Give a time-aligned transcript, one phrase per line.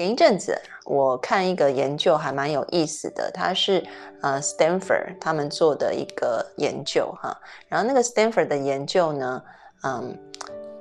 [0.00, 3.86] 前一阵子我看一个研究还蛮有意思的，它是
[4.22, 9.42] 呃 Stanford 他们做的一个研究哈，然后那个 Stanford 的研究呢，
[9.82, 10.18] 嗯，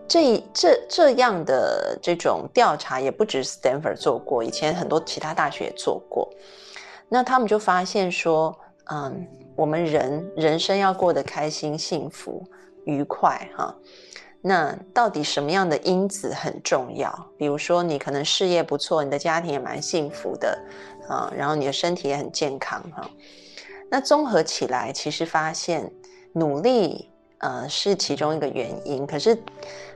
[0.07, 6.31] 这这这样的这种调查也不止 Stanford 做过，以前很多其他大学也做过，
[7.09, 8.57] 那他们就发现说，
[8.89, 12.41] 嗯，我们人人生要过得开心、幸福、
[12.85, 13.75] 愉快哈。
[14.41, 17.13] 那到底什么样的因子很重要？
[17.37, 20.57] 比如说，你可能事业不错，你的家庭也蛮幸福的，
[21.09, 23.09] 啊，然后你的身体也很健康，哈。
[23.89, 25.91] 那综合起来，其实发现
[26.31, 29.05] 努力，呃，是其中一个原因。
[29.05, 29.37] 可是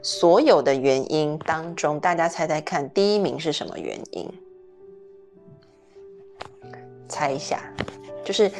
[0.01, 4.29] 所有的原因当中，大家猜猜看，第一名是什么原因？
[7.07, 7.63] 猜一下，
[8.25, 8.51] 就是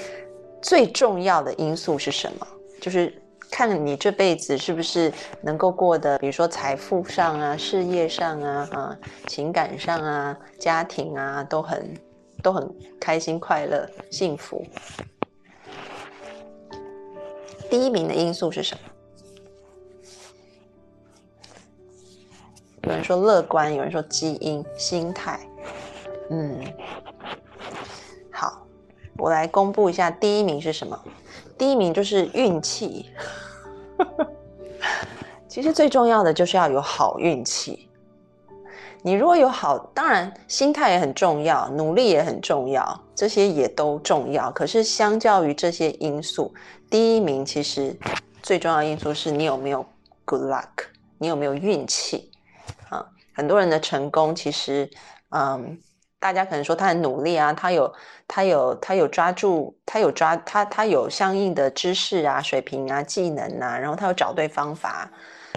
[0.61, 2.48] 最重要的因素是什么？
[2.80, 3.14] 就是。
[3.56, 11.94] 看你这辈子是不是能够过得，比如说财富上啊、事业上啊、啊情感上啊、家庭啊，都很
[12.42, 12.68] 都很
[13.00, 14.66] 开心、快乐、幸福。
[17.70, 18.82] 第一名的因素是什么？
[22.86, 25.40] 有人说乐观，有人说基因、心态。
[26.32, 26.60] 嗯，
[28.32, 28.66] 好，
[29.16, 31.00] 我来公布一下第一名是什么。
[31.58, 33.12] 第一名就是运气。
[35.48, 37.88] 其实最重要的就是要有好运气。
[39.04, 44.50] 你如果有好，当然心态也很重要，努力也很重要，这些也都重要。
[44.52, 46.54] 可是相较于这些因素，
[46.89, 47.95] 第一名其实
[48.42, 49.86] 最重要因素是你有没有
[50.26, 50.86] good luck，
[51.17, 52.32] 你有没有运气
[52.89, 53.06] 啊？
[53.36, 54.89] 很多人的成功其实，
[55.30, 55.77] 嗯。
[56.23, 57.94] 大家可能说他很努力啊，他有
[58.26, 65.12] 他有他有抓住，他有抓他他有相应的知识啊、水平啊、技能啊，然后他有找对方法。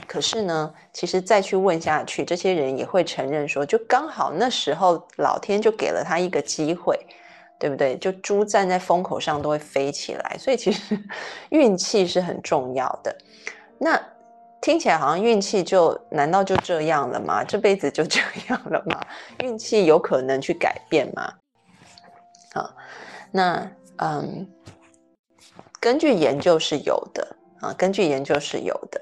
[0.08, 6.98] 可是呢，其实再去问下去，这些人也会承认说，就刚好那时候老天就给了他一个机会，
[7.60, 7.96] 对不对？
[7.98, 10.98] 就猪站在风口上都会飞起来，所以其实
[11.50, 13.16] 运气是很重要的。
[13.78, 13.96] 那。
[14.66, 17.42] 听起来好像运气就难道就这样了吗？
[17.46, 18.18] 这辈子就这
[18.48, 19.00] 样了吗？
[19.44, 21.32] 运气有可能去改变吗？
[22.54, 22.74] 啊，
[23.30, 24.44] 那嗯，
[25.78, 29.00] 根据研究是有的啊，根据研究是有的。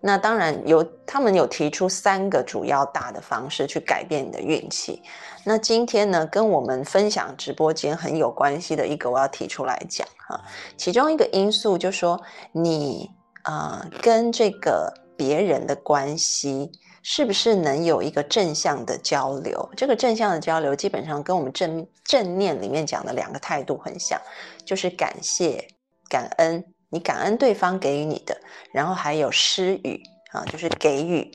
[0.00, 5.02] 那当然有，他们有提出三个主要大的方式去改变你的运气。
[5.44, 10.40] 那今天呢，跟我们分享直播间很有关系的一个，我要提出来讲哈。
[10.78, 12.18] 其中一个因素就说
[12.52, 13.10] 你
[13.42, 14.90] 啊，跟这个。
[15.22, 16.68] 别人的关系
[17.00, 19.70] 是不是能有一个正向的交流？
[19.76, 24.20] 这个正向的交流基本上跟我们正正念里面讲的两个态度很像，
[24.64, 25.64] 就是感谢、
[26.08, 28.36] 感恩，你感恩对方给予你的，
[28.72, 30.02] 然后还有施予
[30.32, 31.30] 啊，就是给予。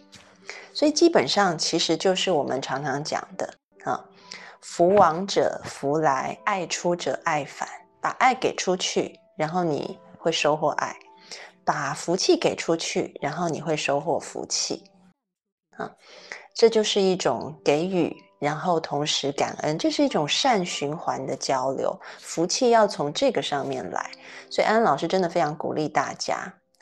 [0.73, 3.53] 所以基本上其实就是我们常常讲的
[3.85, 4.03] 啊，
[4.59, 7.69] 福往者福来，爱出者爱返，
[8.01, 10.93] 把爱给出去，然后你会收获爱。
[11.67, 14.89] 把福气给出去，然后你会收获福气，
[15.75, 15.91] 啊，
[16.55, 21.99] 这就是一种给予，然后同时感恩，这是一种善循环的交流。
[22.19, 24.09] 福气要从这个上面来，
[24.49, 26.35] 所以安老师真的非常鼓励大家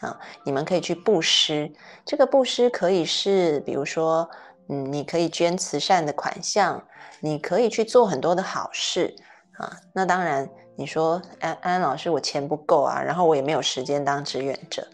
[0.03, 1.73] 啊，你们可以去布施。
[2.05, 4.29] 这个布施可以是，比如说，
[4.69, 6.79] 嗯，你可以捐慈善的款项，
[7.21, 9.15] 你可以去做很多的好事
[9.57, 9.75] 啊。
[9.95, 10.47] 那当然。
[10.77, 14.85] 你说安安老师，我钱不够啊，然后我也没有时间当志愿者，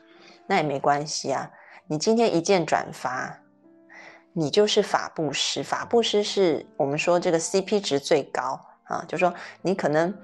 [0.48, 1.50] 那也没关系啊。
[1.88, 3.42] 你今天一键转发，
[4.32, 5.64] 你就是法布施。
[5.64, 10.16] 法布施是我们说这个 CP 值最高啊，就说你可能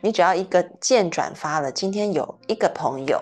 [0.00, 3.20] 你只要一个键转发了，今天有一个朋友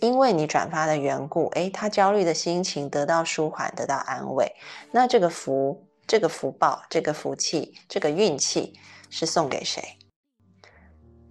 [0.00, 4.50] 因为你转发的缘故，诶，他焦虑的心情得到舒缓，得到安慰，
[4.92, 8.74] 那这个福、这个福报、这个福气、这个运气
[9.10, 9.82] 是送给谁？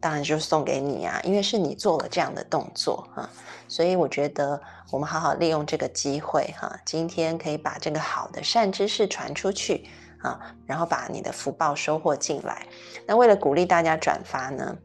[0.03, 3.29] 当然就是送给你啊，因为是你做了这样的动作哈，
[3.69, 4.61] 所以我觉得
[4.91, 9.87] 我们好好利用这个机会哈，今天可以把这个好的善知识传出去
[10.21, 12.67] 啊，然后把你的福报收获进来。
[13.07, 14.75] 那为了鼓励大家转发呢，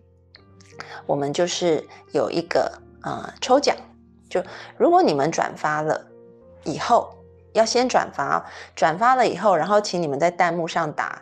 [1.04, 3.76] 我们就是有一个啊抽奖，
[4.30, 4.40] 就
[4.76, 6.00] 如果你们转发了
[6.62, 7.12] 以后
[7.54, 11.20] 要先转发，转发了以后，然后请你们在弹幕上打，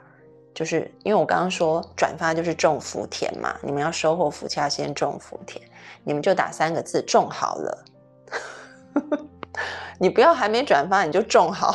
[0.56, 5.60] 就是因为我刚刚说转发就是种福田嘛，你们要收获福气要先种福田，
[6.02, 7.84] 你们就打三个字种好了。
[10.00, 11.72] 你不要还没转发你就种好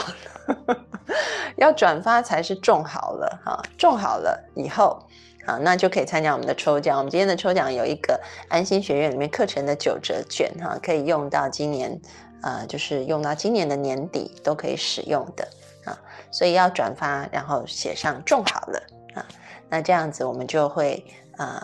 [0.68, 0.78] 了，
[1.58, 5.00] 要转发才是种好了哈，种好了以后。
[5.46, 6.98] 好，那就可以参加我们的抽奖。
[6.98, 12.00] 我们今天的抽奖有一个安心学院里面课程的九折券，哈，可以用到今年，
[12.44, 15.48] 呃，就是用到今年的年底都可以使用的
[15.86, 15.98] 啊。
[16.32, 18.84] 所以要转发，然后写上种好了
[19.16, 19.26] 啊。
[19.70, 21.06] 那这样子我们就会
[21.38, 21.62] 呃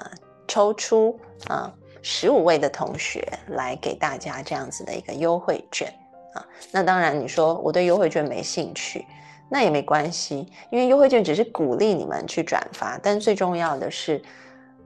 [0.47, 5.93] 抽出啊十五位的同学来给大家这样子的一个优惠券
[6.33, 6.45] 啊。
[6.71, 9.05] 那当然你说我对优惠券没兴趣。
[9.49, 14.21] 那也没关系，因为优惠券只是鼓励你们去转发，但最重要的是，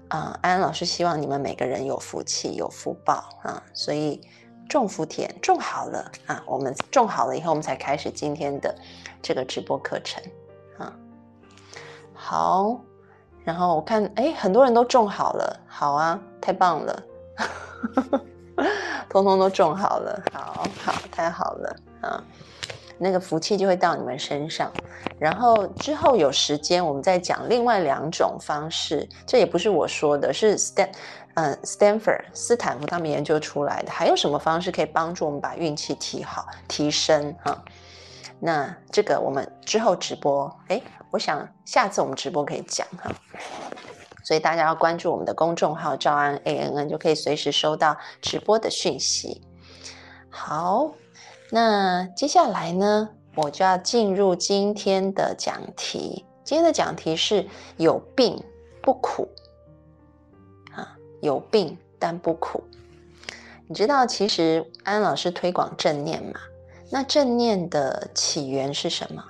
[0.10, 4.22] 啊，安安老师希望你们每个人有福气、有福报啊，所以
[4.72, 8.74] 种福田种好了啊，我们种好了以后，我们才开始今天的
[9.22, 10.24] 这个直播课程
[10.78, 10.94] 啊。
[12.14, 12.80] 好，
[13.44, 17.04] 然后我看，哎，很多人都种好了，好啊，太棒了，
[19.12, 22.24] 通通都种好了，好好，太好了啊。
[22.98, 24.72] 那个福气就会到你们身上，
[25.20, 29.10] 然后之后有时间我们再讲另外两种方式。
[29.26, 30.88] 这也不是我说的，是 Stan，
[31.36, 33.92] 嗯，Stanford 斯坦福他们研究出来的。
[33.92, 37.64] 还有什么方式可以帮助我们把运气提好、提升哈？
[38.40, 40.82] 那这个我们之后直播，哎，
[41.12, 43.12] 我想下次我们直播可以讲哈。
[44.24, 49.42] 所以大家要关注我们的公众号“赵安 A N N”，就可以随时收到直播的讯息。
[50.30, 50.92] 好。
[51.54, 56.26] 那接下来呢，我就要进入今天的讲题。
[56.46, 57.46] 今天的讲题是
[57.76, 58.42] 有病
[58.82, 59.28] 不苦，
[61.22, 62.64] 有病但不苦。
[63.68, 66.40] 你知道，其实安老师推广正念嘛？
[66.90, 69.24] 那正念的起源是什么？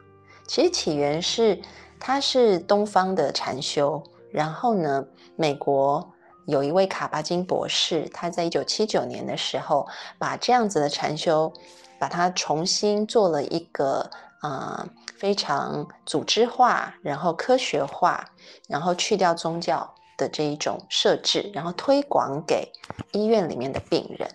[0.48, 1.62] 其实起源是
[2.00, 4.02] 它是东方的禅修，
[4.32, 5.06] 然后呢，
[5.36, 6.12] 美国
[6.48, 11.54] 有一位卡巴金博士，他在一九七九年的时候把这样子的禅修。
[12.02, 14.10] 把它重新做了一个
[14.40, 14.84] 啊
[15.20, 18.28] 非常组织化，然后科学化，
[18.68, 19.88] 然后去掉宗教
[20.22, 22.72] 的这一种设置，然后推广给
[23.12, 24.30] 医院里面的病人，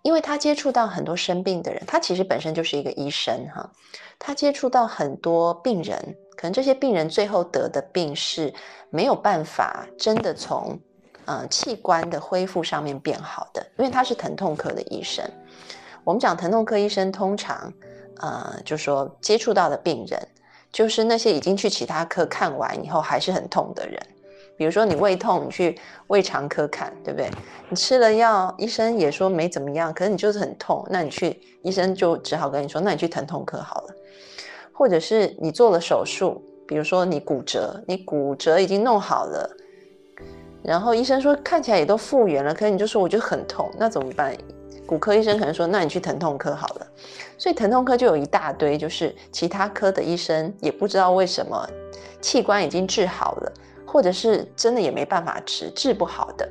[0.00, 3.70] 因为他接触到很多生病的人，他其实本身就是一个医生哈，
[4.18, 8.54] 他接触到很多病人，可能这些病人最后得的病是
[8.88, 10.80] 没有办法真的从
[11.26, 15.22] 呃器官的恢复上面变好的，因为他是疼痛科的医生。
[16.04, 17.70] 我们讲疼痛科医生，通常，
[18.20, 20.28] 呃，就说接触到的病人，
[20.72, 24.00] 就是那些已经去其他科看完以后还是很痛的人。
[24.56, 27.30] 比如说你胃痛，你去胃肠科看，对不对？
[27.68, 33.94] 你吃了药，医生也说没怎么样，可是你就是很痛，那你去医生就只好跟你说，那你去疼痛科好了。
[34.72, 39.50] 或者是你做了手术，比如说你骨折，你骨折已经弄好了，
[40.62, 44.36] 然后医生说看起来也都复原了，可是你就说我就很痛，那怎么办？
[44.86, 46.86] 骨科医生可能说：“那你去疼痛科好了。”
[47.36, 51.68] 所以疼痛科就有一大堆，就是其他科的医生也不知道为什么
[52.20, 53.52] 器官已经治好了，
[53.86, 56.46] 或者是真的也没办法治，治不好的，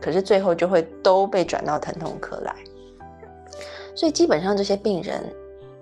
[0.00, 2.54] 可是最后就会都被转到疼痛科来。
[3.94, 5.24] 所以基本上这些病人，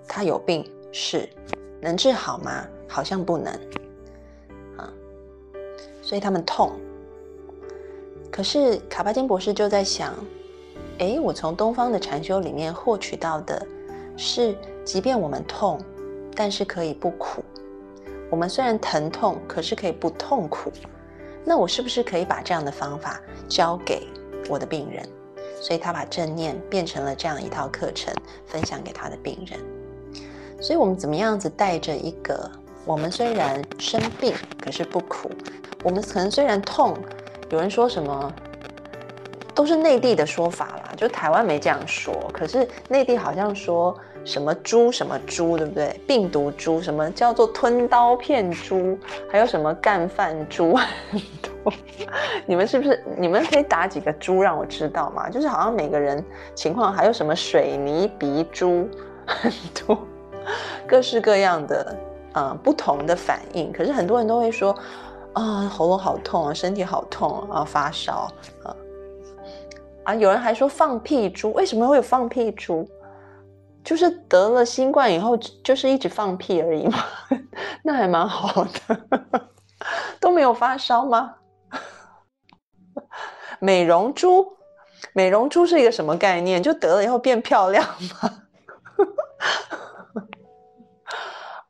[0.07, 1.27] 他有病是
[1.81, 2.65] 能治好吗？
[2.87, 3.53] 好像不能
[4.77, 4.91] 啊。
[6.01, 6.71] 所以他们痛。
[8.31, 10.15] 可是卡巴金博士就在想。
[10.99, 13.65] 哎，我从东方的禅修里面获取到的
[14.15, 15.81] 是，即便我们痛，
[16.35, 17.43] 但是可以不苦。
[18.29, 20.71] 我们虽然疼痛，可是可以不痛苦。
[21.45, 24.07] 那我是不是可以把这样的方法教给
[24.49, 25.07] 我的病人？
[25.61, 28.13] 所以他把正念变成了这样一套课程，
[28.45, 29.59] 分享给他的病人。
[30.61, 32.49] 所以我们怎么样子带着一个，
[32.85, 35.31] 我们虽然生病，可是不苦。
[35.83, 36.97] 我们可能虽然痛，
[37.49, 38.33] 有人说什么？
[39.55, 45.99] 都是内地的说法啦，就台湾没这样说，可是内地好像说什么猪什么猪，对不对？
[46.07, 48.97] 病毒猪，什么叫做吞刀片猪，
[49.29, 51.73] 还有什么干饭猪，很多。
[52.45, 53.03] 你们是不是？
[53.17, 55.29] 你们可以打几个猪让我知道吗？
[55.29, 56.23] 就是好像每个人
[56.55, 58.87] 情况，还有什么水泥鼻猪，
[59.25, 59.51] 很
[59.85, 59.97] 多，
[60.87, 61.95] 各式各样的，
[62.35, 63.71] 嗯，不同的反应。
[63.71, 64.73] 可是很多人都会说，
[65.33, 68.29] 啊，喉咙好痛啊，身体好痛啊，发烧
[68.63, 68.75] 啊。
[70.03, 72.87] 啊，有人还说放屁猪，为什么会有放屁猪？
[73.83, 77.03] 就是得了新冠以后，就是一直放屁而已嘛，
[77.83, 79.49] 那还蛮好的，
[80.19, 81.35] 都没有发烧吗？
[83.59, 84.45] 美容猪，
[85.13, 86.61] 美容猪是一个什么概念？
[86.61, 87.85] 就得了以后变漂亮
[88.21, 88.31] 吗？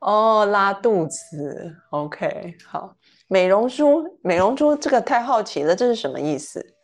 [0.00, 2.94] 哦，拉肚子，OK，好。
[3.26, 6.74] 美容猪，美容猪，这个太好奇了，这是什么意思？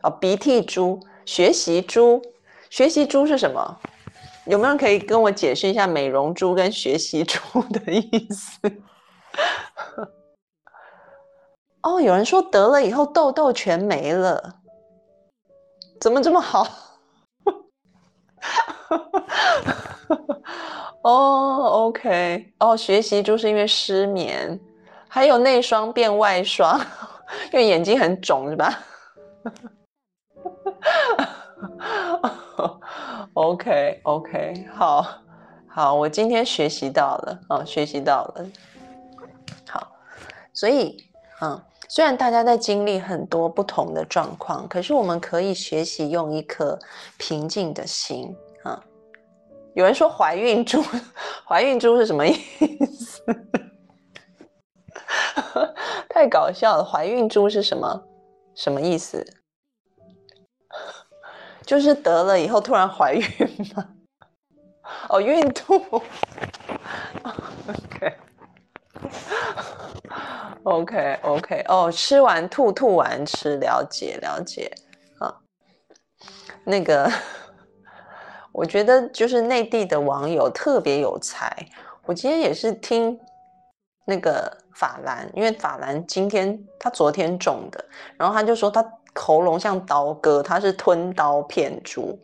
[0.00, 2.22] 啊，鼻涕猪，学习猪，
[2.70, 3.78] 学习猪是什么？
[4.46, 8.60] 有没有人可以跟我解释一下美容猪跟学习猪的意思？
[11.82, 14.60] 哦，有人说得了以后痘痘全没了，
[16.00, 16.64] 怎么这么好？
[21.02, 24.58] 哦，OK，哦，学习猪是因为失眠，
[25.08, 26.78] 还有内双变外双，
[27.52, 28.78] 因为眼睛很肿是吧
[33.34, 35.06] OK，OK，好，
[35.68, 38.46] 好，我今天学习到了，哦，学习到了，
[39.68, 39.92] 好，
[40.52, 40.96] 所以，
[41.40, 46.78] 嗯，虽然大家在经历很多不同的状况，可是我们可以学习用一颗
[47.18, 48.34] 平静的心。
[48.62, 48.82] 啊
[49.74, 50.80] 有人说怀孕猪，
[51.44, 52.34] 怀孕猪是什么意
[52.96, 53.24] 思？
[56.08, 56.84] 太搞笑了！
[56.84, 58.02] 怀孕猪是什么
[58.54, 59.26] 什么意思？
[61.66, 63.22] 就是得了以后突然怀孕
[63.74, 63.88] 吗？
[65.08, 65.74] 哦，孕吐。
[70.64, 71.64] OK，OK，OK。
[71.68, 74.72] 哦，吃完吐，吐完吃，了解了解。
[75.18, 75.34] 啊，
[76.64, 77.10] 那个。
[78.52, 81.66] 我觉得就是内地的网友特别有才。
[82.06, 83.18] 我今天也是听
[84.04, 87.84] 那个法兰，因为法兰今天他昨天种的，
[88.16, 88.80] 然后他就说他
[89.14, 92.18] 喉咙像刀割，他是吞刀片猪。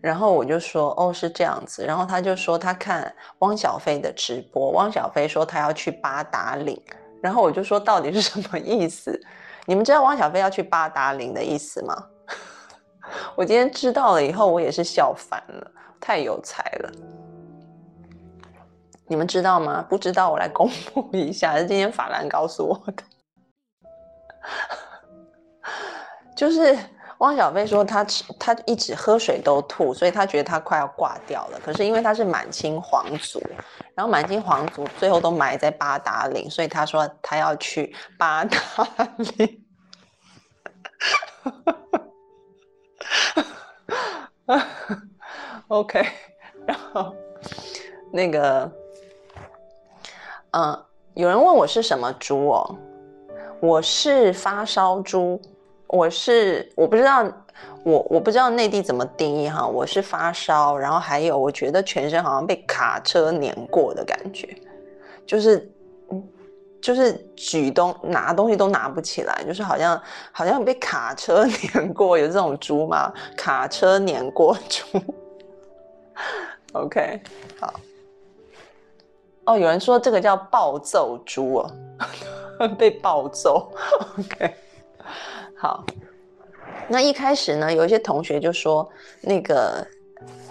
[0.00, 6.78] 然后我就说哦是这样子，然后他就说他看汪小菲的直播，汪小菲说他要去八达岭，
[7.22, 9.18] 然后我就说到底是什么意思？
[9.64, 12.06] 你们知道汪小菲要去八达岭的意思吗？
[13.34, 16.92] 我今天知道了以后，我也是笑翻了，太有才了。
[19.06, 19.82] 你们知道吗？
[19.88, 23.02] 不知道，我来公布一下，是今天法兰告诉我的。
[26.36, 26.76] 就是
[27.18, 31.60] 汪小菲说他吃他一直喝水都吐，所以他觉得他快要挂掉了。
[31.64, 33.40] 可是因为他是满清皇族，
[33.94, 38.58] 然后满清皇族最后都埋在八达岭，所以他说他要去八达
[39.36, 39.60] 岭。
[45.68, 46.06] OK，
[46.66, 47.14] 然后
[48.12, 48.70] 那个，
[50.50, 52.76] 嗯，有人问我是什么猪哦，
[53.60, 55.40] 我是发烧猪，
[55.94, 57.22] 我是我不知道，
[57.84, 64.56] 我我不知道内地怎么定义哈，我是发烧，然后还有我觉得全身好像被卡车碾过的感觉，
[65.26, 65.70] 就是。
[66.82, 69.98] 就是举东拿东西都拿不起来，就是好像
[70.30, 73.10] 好像被卡车碾过，有这种猪吗？
[73.38, 75.00] 卡车碾过猪。
[76.74, 77.22] OK，
[77.58, 77.72] 好。
[79.46, 81.70] 哦，有人说这个叫暴揍猪哦，
[82.76, 83.72] 被暴揍。
[84.18, 84.54] OK，
[85.64, 85.82] 好。
[86.88, 88.86] 那一开始呢，有一些同学就说
[89.22, 89.86] 那个。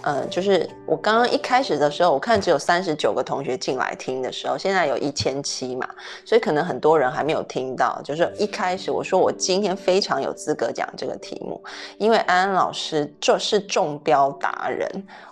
[0.06, 5.88] 嗯，就是我刚刚一开始的时候，我看只有三十九个同学进来听的时候，现在有一千七嘛，
[6.26, 7.98] 所以可能很多人还没有听到。
[8.04, 11.58] 就是一开始我说我今天非常有资格讲这个题目，
[11.96, 14.86] 因为安安老师就是中标达人，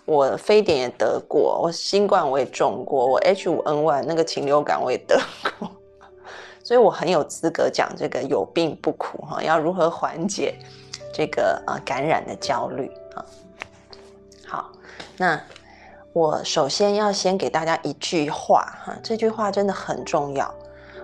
[0.06, 5.20] 我非典也得过，我新冠我也中过，我 H 五 N 1那个禽流感我也得
[5.58, 5.70] 过，
[6.64, 10.54] 所以我很有资格讲这个有病不苦哈，要如何缓解
[11.12, 13.24] 这个呃感染的焦虑啊？
[14.46, 14.70] 好，
[15.16, 15.40] 那
[16.12, 20.54] 我首先要先给大家一句话哈，这句话真的很重要。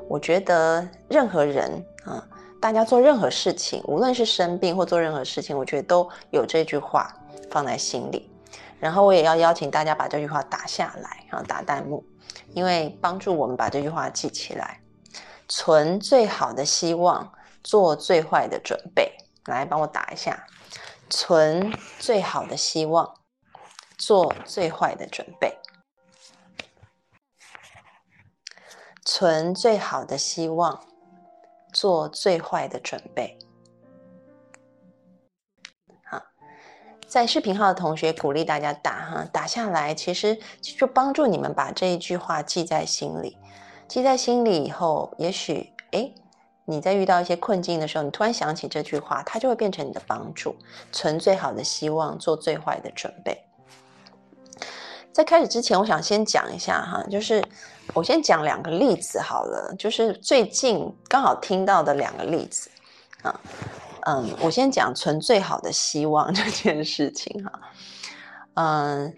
[0.06, 2.26] 我觉得任何人啊，
[2.60, 7.12] 大家做任何事情，无论是生病或做任何事情，我觉得都有这句话
[7.50, 8.30] 放在心里。
[8.78, 12.04] 然后我也要邀请大家把这句话打下来啊，打弹幕，
[12.54, 14.80] 因为帮助我们把这句话记起来。
[15.48, 17.32] 存最好的希望，
[17.64, 19.16] 做最坏的准备。
[19.46, 20.46] 来，帮我打一下。
[21.10, 23.14] 存最好的希望。
[24.00, 25.58] 做最坏的准备，
[29.04, 30.86] 存最好的希望，
[31.72, 33.36] 做最坏的准备。
[36.04, 36.22] 好，
[37.08, 43.36] 在视频号的同学鼓励大家打哈，打下来，其实就帮助你们把这一句话记在心里。
[43.88, 46.12] 记在心里以后，也许哎，
[46.66, 50.54] 你在遇到一些困境的时候，你突然想起这句话，它就会变成你的帮助。
[50.92, 53.42] 存最好的希望，做最坏的准备。
[55.10, 57.42] 在开始之前，我想先讲一下哈，就是
[57.94, 62.70] 我先讲两个例子好了，就是最近刚好听到的两个例子
[63.22, 63.40] 啊，
[64.06, 67.60] 嗯，我先讲存最好的希望这件事情哈，
[68.54, 69.14] 嗯，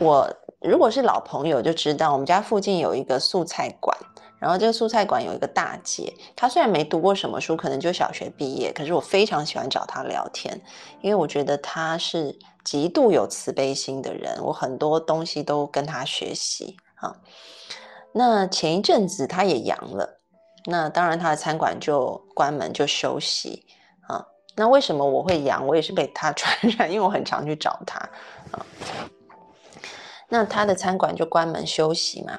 [0.00, 0.28] 我
[0.60, 3.96] 如果是老朋友就知道，我们家附近有一个素菜馆，
[4.40, 10.60] 然后这个素菜馆有一个大姐，她虽然没读过什么书，可能就小学毕业，可是我非常喜欢找她聊天，
[11.00, 17.14] 因为我觉得她是极度有慈悲心的人，我很多东西都跟她学习啊。
[18.12, 20.18] 那前一阵子她也阳了，
[20.66, 23.64] 那当然她的餐馆就关门就休息
[24.08, 24.26] 啊。
[24.56, 25.64] 那为什么我会阳？
[25.64, 27.98] 我也是被她 传染，因为我很常去找她
[28.50, 28.66] 啊。
[30.28, 32.38] 那他的餐馆就关门休息嘛，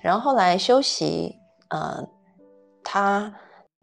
[0.00, 1.36] 然后后来休息，
[1.68, 2.02] 呃，
[2.82, 3.34] 他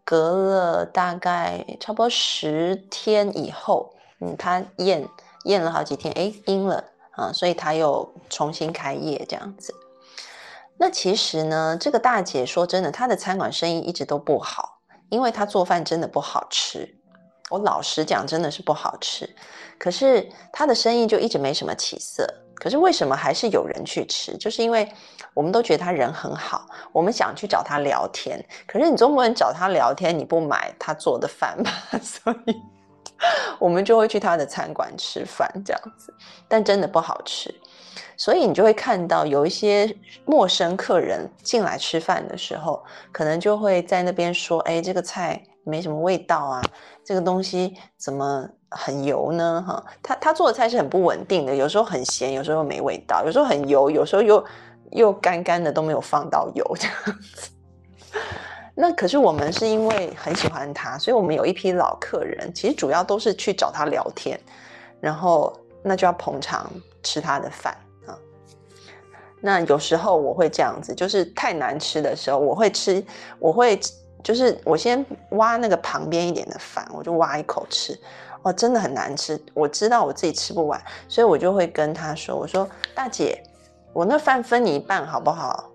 [0.04, 5.08] 隔了大概差不多十天以后，嗯，他验
[5.44, 9.72] 验了好几天，哎，阴了啊，所以他又重新开业这样子。
[10.76, 16.92] 那其实呢，这个大姐说真的，她的餐馆生意一直都不好，因为她做饭真的不好吃。
[17.48, 19.28] 我老实讲，真的是不好吃。
[19.78, 22.26] 可是她的生意就一直没什么起色。
[22.64, 24.34] 可是为什么还是有人去吃？
[24.38, 24.90] 就是因为
[25.34, 28.42] 我们都觉得他人很好，我们想去找他聊天。
[28.66, 31.70] 可是你总不能找他聊天，你不买他做的饭吧？
[32.00, 32.56] 所以
[33.58, 36.10] 我们就会去他的餐馆吃饭，这样子。
[36.48, 37.54] 但真的不好吃，
[38.16, 39.94] 所以你就会看到有一些
[40.24, 46.70] 陌生客人进来吃饭的时候，可能就会在那边说：“哎，这个菜没什么味道啊，
[47.04, 54.44] 这个东西怎么？”很油呢，哈，他他做的菜是很不稳定的，有时候很咸，有时候没味道，有时候很油，有时候又
[54.90, 56.96] 又干干的，都没有放到油这样
[57.34, 57.50] 子。
[58.74, 64.38] 那可是我们是因为很喜欢他，所以我们有一批老客人，其实主要都是去找他聊天，
[65.00, 66.68] 然后那就要捧场
[67.02, 67.76] 吃他的饭
[68.06, 68.18] 啊。
[69.40, 73.04] 那有时候我会这样子，就是太难吃的时候，我会吃，
[73.38, 73.78] 我会
[74.24, 77.96] 就是我先挖那个旁边一点的饭，我就挖一口吃。
[78.44, 83.42] 哇，真的很难吃，我知道我自己吃不完，所以我就会跟他说：“我说大姐，
[83.92, 85.70] 我那饭分你一半好不好？”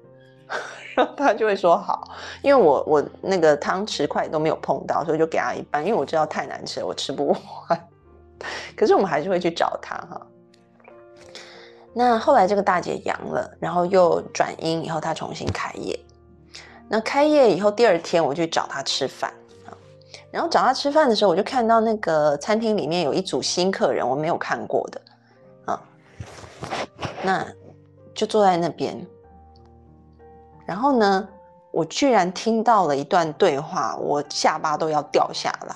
[0.96, 2.10] 然后他就会说好，
[2.42, 7.88] 因为我我那个汤匙筷都没有碰到，所以就给他一半，因为我知道太难吃了，我吃不完。
[8.76, 10.22] 可是我们还是会去找他哈。
[11.94, 16.00] 那后来这个大姐阳了，然后又转阴以后，她重新开业。
[16.88, 19.34] 那开业以后第二天，我去找她吃饭。
[20.32, 25.02] 然后找他吃饭的时候，我就看到那个餐厅里面有一组新客人，我没有看过的，
[25.66, 25.82] 啊，
[27.24, 27.46] 那
[28.14, 29.00] 就坐在那边。
[30.66, 31.28] 然后呢，
[31.72, 35.76] 我居然听到了一段对话，我下巴都要掉下来。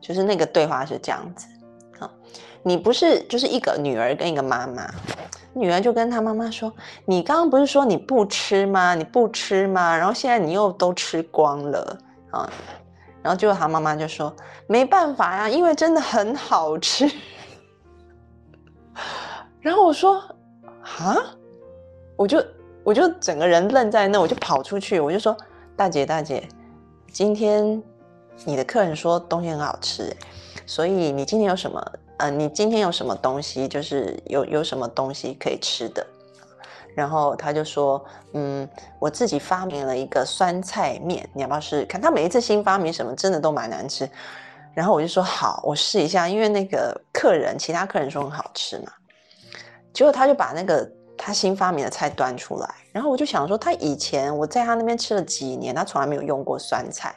[0.00, 1.46] 就是那个对话是这样子，
[2.00, 2.10] 啊，
[2.62, 4.90] 你不是就是一个女儿跟一个妈妈，
[5.52, 6.72] 女儿就跟她妈妈说
[7.04, 8.94] ：“你刚刚不是说你不吃吗？
[8.94, 9.96] 你不吃吗？
[9.96, 11.98] 然后现在你又都吃光了
[12.30, 12.50] 啊。”
[13.22, 14.34] 然后结果他妈妈就说
[14.66, 17.06] ：“没办法呀，因为真的很好吃。
[19.60, 20.22] ”然后我说
[20.98, 21.16] ：“啊！”
[22.16, 22.44] 我就
[22.82, 25.36] 我就整个人愣在那，我就跑出去，我就说
[25.76, 26.46] ：“大姐大姐，
[27.10, 27.82] 今天
[28.44, 30.16] 你的客人说东西很好吃，
[30.66, 31.92] 所以你今天有什么？
[32.18, 33.66] 呃，你今天有什么东西？
[33.66, 36.06] 就是有有什么东西可以吃的？”
[36.94, 42.00] 然后他就说：“嗯，我自己发明了一个酸菜面，你要不要试试看？
[42.00, 44.08] 他每一次新发明什么，真的都蛮难吃。
[44.74, 48.92] 然后我就说好，我试一下，因为那个客人，其他客人说很好吃嘛。
[49.92, 57.14] 结果他就把那个他新发明的菜端出来，然后我就想说，他以前我在他那边吃了几年，他从来没有用过酸菜。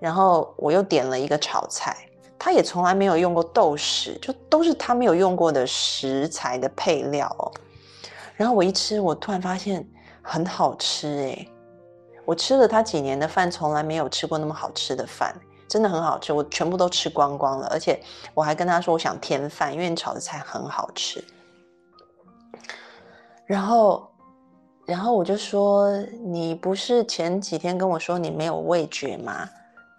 [0.00, 1.96] 然后我又点了一个炒菜，
[2.38, 7.52] 他也从来没有用过豆豉，就都是他没有用过的食材的配料哦。”
[8.40, 9.86] 然后我一吃，我突然发现
[10.22, 11.46] 很好吃哎！
[12.24, 17.68] 我吃了他几年的饭，从来没有吃过那么好吃的饭，真的很好吃，我全部都吃光光了。
[17.70, 21.22] 而且我还跟他说我想添饭，因为你炒的菜很好吃。
[23.44, 24.10] 然后，
[24.86, 29.46] 然后我就说你不是前几天跟我说你没有味觉吗？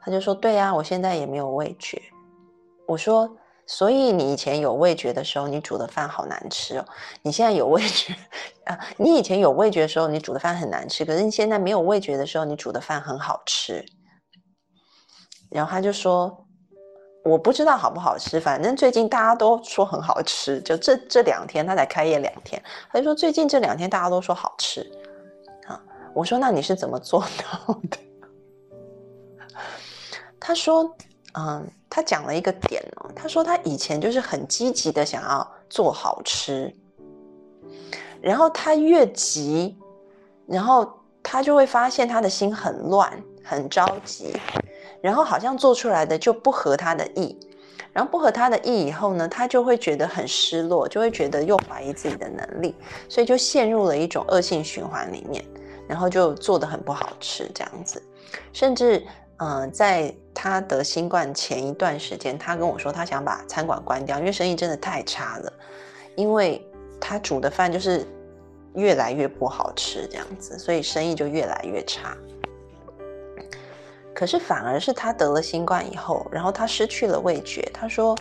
[0.01, 2.01] 他就说对呀，我现在也没有味觉。
[2.87, 3.29] 我说。
[3.71, 6.85] 所以你以前有味觉的时候，你煮的饭好难吃哦。
[7.21, 8.13] 你现在有味觉
[8.65, 8.77] 啊？
[8.97, 11.05] 你以前有味觉的时候，你煮的饭很难吃。
[11.05, 13.81] 可是你现在没有味觉的时候，你煮的饭很好吃。
[15.49, 16.45] 然后他就说
[17.23, 20.59] ：“我不知道好不好吃，反正最近大家都说很好吃。
[20.63, 24.81] 就这这两天，他才开业两天，他就说最近这两天大家都说好吃。”
[25.67, 25.81] 啊，
[26.13, 27.97] 我说：“那你是怎么做到的？”
[30.41, 30.93] 他说
[31.39, 36.73] ：“嗯。”他讲了一个点哦，他说他以前就是很积极的想要做好吃，
[38.21, 39.77] 然后他越急，
[40.47, 40.89] 然后
[41.21, 43.11] 他就会发现他的心很乱，
[43.43, 44.33] 很着急，
[45.01, 47.37] 然后好像做出来的就不合他的意，
[47.91, 52.73] 然后不合他的意以后呢，他就会觉得很失落，就会觉得又怀疑自己的能力，
[53.09, 55.43] 所以就陷入了一种恶性循环里面，
[55.89, 58.01] 然后就做的很不好吃这样子，
[58.53, 59.05] 甚至
[59.43, 65.51] 嗯，在他得新冠前一段时间，他跟我说他想把餐馆关掉，因为生意真的太差了，
[66.15, 66.63] 因为
[66.99, 68.05] 他煮的饭就是
[68.75, 72.15] 越来越不好吃这样子，所以生意就越来越差。
[74.13, 77.67] 可是反而是他得了新冠以后，然后他失去了味觉。
[77.73, 78.15] 他说：“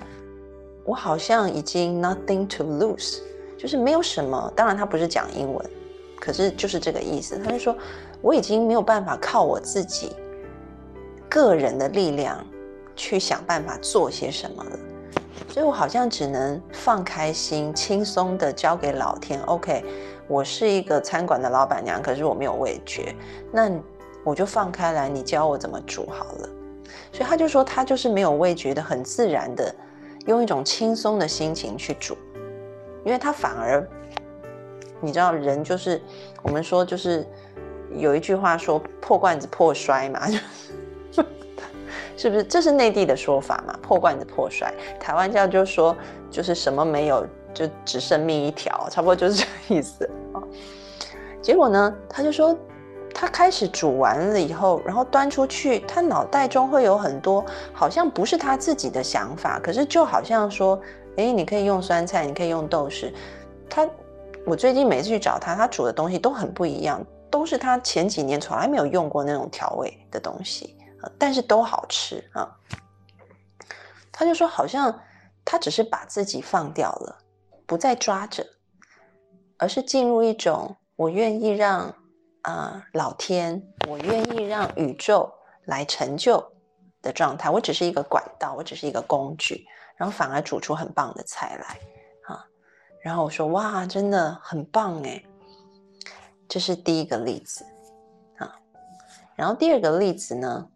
[0.86, 3.18] 我好像已经 nothing to lose，
[3.58, 4.50] 就是没有什么。
[4.56, 5.70] 当然他不是讲英文，
[6.18, 7.38] 可是就是这个意思。
[7.44, 7.76] 他就说
[8.22, 10.16] 我已经没有办法靠我自己
[11.30, 12.44] 个人的力量
[12.94, 14.78] 去想办法做些什么了，
[15.48, 19.40] 所以我好像只能放开心，轻松的交给老天。
[19.44, 19.82] OK，
[20.28, 23.14] 我是一个餐馆的老板娘，可是我没有味觉。
[23.50, 23.70] 那。”
[24.22, 26.48] 我就放开来，你教我怎么煮好了。
[27.10, 29.74] 所以他就说，他就是没有味觉的，很自然的，
[30.26, 32.14] 用一种轻松的心情去煮，
[33.02, 33.88] 因为他反而，
[35.00, 35.98] 你知道，人就是
[36.42, 37.26] 我们说就是
[37.96, 40.38] 有一句话说破罐子破摔嘛，是
[42.20, 42.44] 是不是？
[42.44, 43.74] 这是内地的说法嘛？
[43.80, 45.96] 破罐子破摔，台湾叫就说
[46.30, 50.04] 就是什么没有，就只剩命一条，差不多就是这个意思
[50.34, 50.42] 啊。
[51.40, 52.54] 结果呢，他就说。
[53.12, 60.80] 他开始煮完了以后，然后端出去，他脑袋中会有很多好像不是他自己的想法，可是就好像说，
[61.16, 63.12] 哎，你可以用酸菜，你可以用豆豉。
[63.68, 63.86] 他，
[64.46, 70.76] 我最近每次去找他，他煮的东西都很不一样，都是他前几年从来没有用过那种调味的东西
[71.18, 72.56] 但是都好吃啊。
[74.10, 75.00] 他就说，好像
[75.44, 77.18] 他只是把自己放掉了，
[77.66, 78.46] 不再抓着，
[79.58, 81.94] 而是进入一种我愿意让。
[82.42, 85.30] 啊，老天，我愿意让宇宙
[85.66, 86.42] 来成就
[87.02, 87.50] 的状态。
[87.50, 91.78] 我只是一个管道，我只是一个工具，然后反而煮出很棒的菜来
[92.34, 92.42] 啊。
[93.02, 95.22] 然后我说：“哇，真的很棒哎！”
[96.48, 97.62] 这是第一个例子
[98.38, 98.56] 啊。
[99.36, 100.66] 然后第二个例子呢，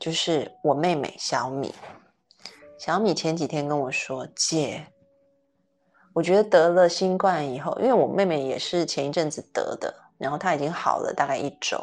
[0.00, 1.74] 就是我妹妹小米。
[2.78, 4.86] 小米前几天跟我说：“姐，
[6.14, 11.78] 我觉得得了新冠以后，因为我妹妹也是前一阵子得的。”然后她已经好了大概一周，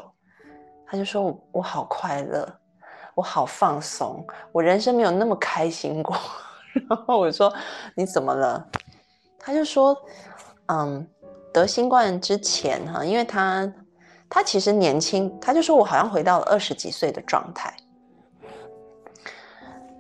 [0.87, 2.51] 她就说：“我我好快乐，
[3.13, 6.17] 我好放松，我人生没有那么开心过。
[6.89, 7.53] ”然后我说
[7.95, 8.67] ：“你怎么了？”
[9.37, 9.95] 他就说
[10.69, 11.07] ：“嗯，
[11.53, 13.71] 得新冠之前哈，因为他
[14.27, 17.71] 他其实年轻，他就说我好像回到了二十几岁的状态。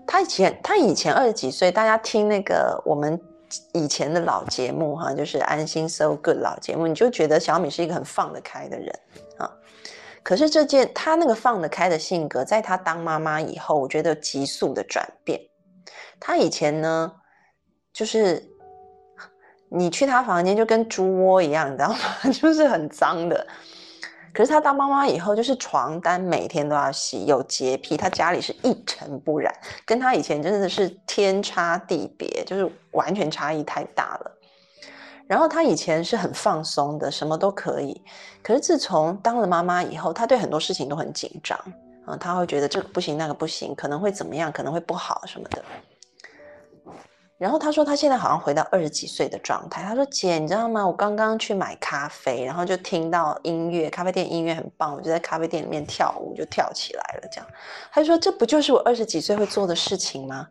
[0.07, 3.19] 他以前他以前二十几岁，大家听那个我们。”
[3.71, 8.99] 以前的老节目哈，就是安心 so good 老节目，你就觉得小米是一个很放得开的人
[9.37, 9.49] 啊。
[10.21, 15.39] 可是这件他那个放得开的性格，在他当妈妈以后，我觉得急速的转变。
[16.19, 17.09] 他以前呢，
[17.93, 18.45] 就是
[19.69, 21.97] 你去他房间就跟猪窝一样，你知道吗？
[22.33, 23.47] 就是很脏的。
[24.37, 29.51] 可是她当妈妈以后，就是床单每天都要洗，有洁癖，她家里是一尘不染，
[29.83, 34.31] 跟她以前真的是天差地别，就是完全差异太大了。
[35.25, 37.99] 然后她以前是很放松的，什么都可以。
[38.43, 41.57] 可是自从当了妈妈以后，她对很多事情都很紧张
[42.05, 45.65] 啊，她会觉得这个不行，那个不行，可能会怎么样，可能会不好什么的。
[47.37, 49.83] 然后他说他现在好像回到二十几岁的状态。
[49.83, 50.85] 他说：“姐，你知道吗？
[50.85, 57.27] 我刚刚去买咖啡，然后就听到音乐，咖啡店音乐很棒，我就在咖啡店里面跳舞，就跳起来了。
[57.31, 57.47] 这样，
[57.91, 60.47] 他就说这不就是我二十几岁会做的事情吗？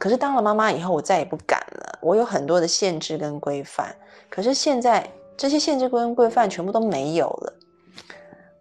[0.00, 1.98] 可是当了妈妈以后，我再也不敢了。
[2.02, 3.94] 我有很多的限制跟规范，
[4.28, 7.54] 可是现在这些限制跟规范全部都没有了。”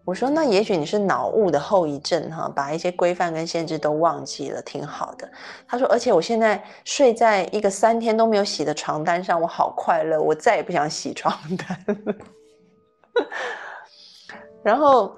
[0.06, 5.32] 我说，那也许你是脑雾的后遗症哈，把一些规范跟限制都忘记了，挺好的。
[5.66, 11.86] 他说，而且我现在睡在一个三天都没有洗的床单上，我好快乐，我再也不想洗床单。
[14.62, 15.16] 然后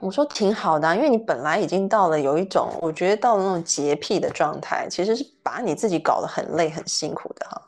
[0.00, 7.60] 我说挺好的，因为你本来已经到了有一种，我觉得到了那种洁癖的状态，其实是把你自己搞得很累、很辛苦的哈。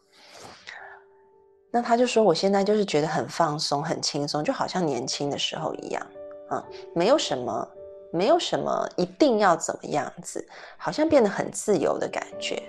[1.76, 6.06] 那他就说，我现在就是觉得很放松、很轻松，就好像年轻的时候一样，
[6.48, 7.68] 啊，没有什么，
[8.12, 12.62] 没有什么一定要怎么样子，好像变得很自由的感觉，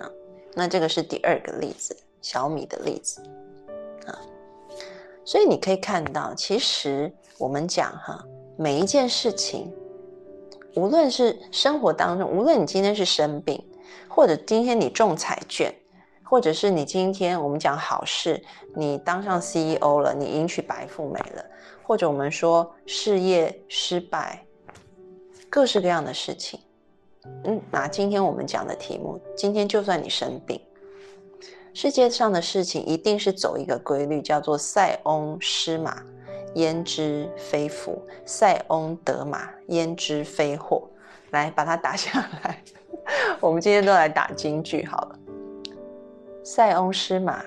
[0.00, 0.10] 啊，
[0.54, 3.22] 那这个是第二个例子，小米的例子，
[4.08, 4.18] 啊，
[5.24, 8.24] 所以你可以看到，其实我们讲哈，
[8.58, 9.72] 每一件事情，
[10.74, 13.64] 无论是生活当中，无论你今天是生病，
[14.08, 15.72] 或者今天你中彩券。
[16.28, 18.42] 或者是你今天我们讲好事，
[18.74, 21.44] 你当上 CEO 了，你迎娶白富美了，
[21.84, 24.44] 或者我们说事业失败，
[25.48, 26.58] 各式各样的事情，
[27.44, 30.60] 嗯，拿今天我们讲的题目，今天就算你生病，
[31.72, 36.02] 世界上的事情一定是走一个规律，叫做塞翁失马，
[36.54, 37.92] 焉知非福；
[38.24, 40.88] 塞翁得马，焉知非祸。
[41.30, 42.62] 来，把它打下来。
[43.40, 45.18] 我们今天都来打京剧好了。
[46.48, 47.44] 塞翁失马，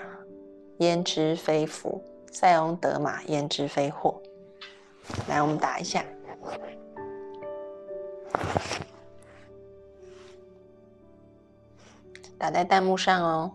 [0.79, 2.01] 焉知非福；
[2.33, 4.21] 塞翁得马，焉知非祸。
[5.29, 6.03] 来，我们打一下，
[12.37, 13.51] 打在弹幕上哦。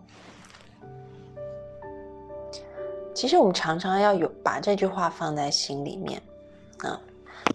[3.13, 6.19] 其实我们常常要有把这句话放在心里面
[6.79, 6.99] 啊。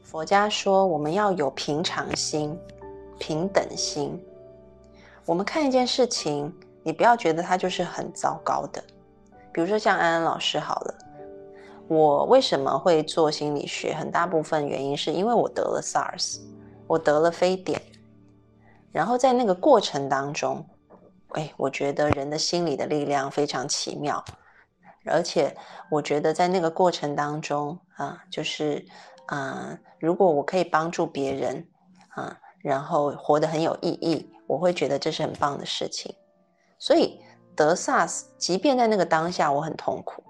[0.05, 2.57] 佛家说，我们要有平常心、
[3.19, 4.17] 平等心。
[5.27, 8.83] 我们看一件事情，你不要觉得它就是很糟糕的。
[9.53, 10.95] 比如说像安安老师好了，
[11.89, 13.93] 我为什么会做心理学？
[13.95, 16.39] 很大部分原因是因为我得了 SARS，
[16.87, 17.81] 我得了非典。
[18.93, 20.65] 然后在那个过程当中，
[21.31, 24.25] 哎，我觉得人的心理的力量非常奇妙，
[25.05, 25.57] 而且
[25.91, 28.85] 我觉得在那个过程当中啊，就是
[29.27, 31.67] 啊，如果我可以帮助别人
[32.11, 34.33] 啊，然后活得很有意义。
[34.47, 36.13] 我会觉得这是很棒的事情，
[36.81, 37.21] 所以
[37.55, 40.25] 得 SARS，即便在那个当下我很痛苦，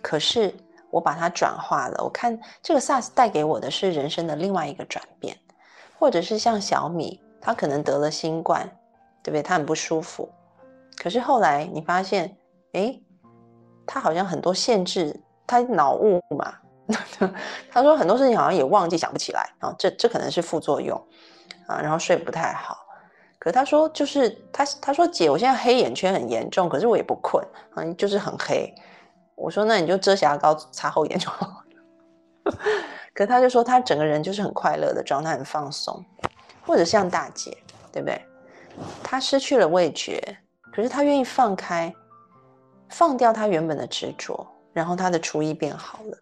[0.00, 0.52] 可是
[0.90, 2.02] 我把它转化了。
[2.02, 5.36] 我看这个 SARS 带给我的是人生的另外一个转变，
[5.98, 8.66] 或者是像小米，他可能得了新冠，
[9.22, 9.42] 对不对？
[9.42, 10.26] 他很不舒服，
[10.96, 12.34] 可是后来你发现，
[12.72, 12.98] 哎，
[13.86, 15.14] 他好像很多限制，
[15.46, 16.54] 他脑雾嘛，
[17.70, 20.98] 他说很多事情好像也忘记想不起来啊，这这可能是副作用
[21.66, 22.79] 啊，然后睡不太好。
[23.40, 27.42] 可他说，就是他他说姐，我现在黑眼圈很严重，可是我也不困，
[27.74, 28.72] 嗯，就是很黑。
[29.34, 32.52] 我说那你就遮瑕膏擦后眼就好了。
[33.14, 36.04] 可他就说他整个人就是很快乐的状态，很放松。
[36.66, 37.56] 或者像大姐，
[37.90, 38.22] 对不对？
[39.02, 40.22] 他失去了味觉，
[40.70, 41.92] 可是他愿意放开，
[42.90, 46.18] 放掉他原本的执着，然后他的厨艺变好了。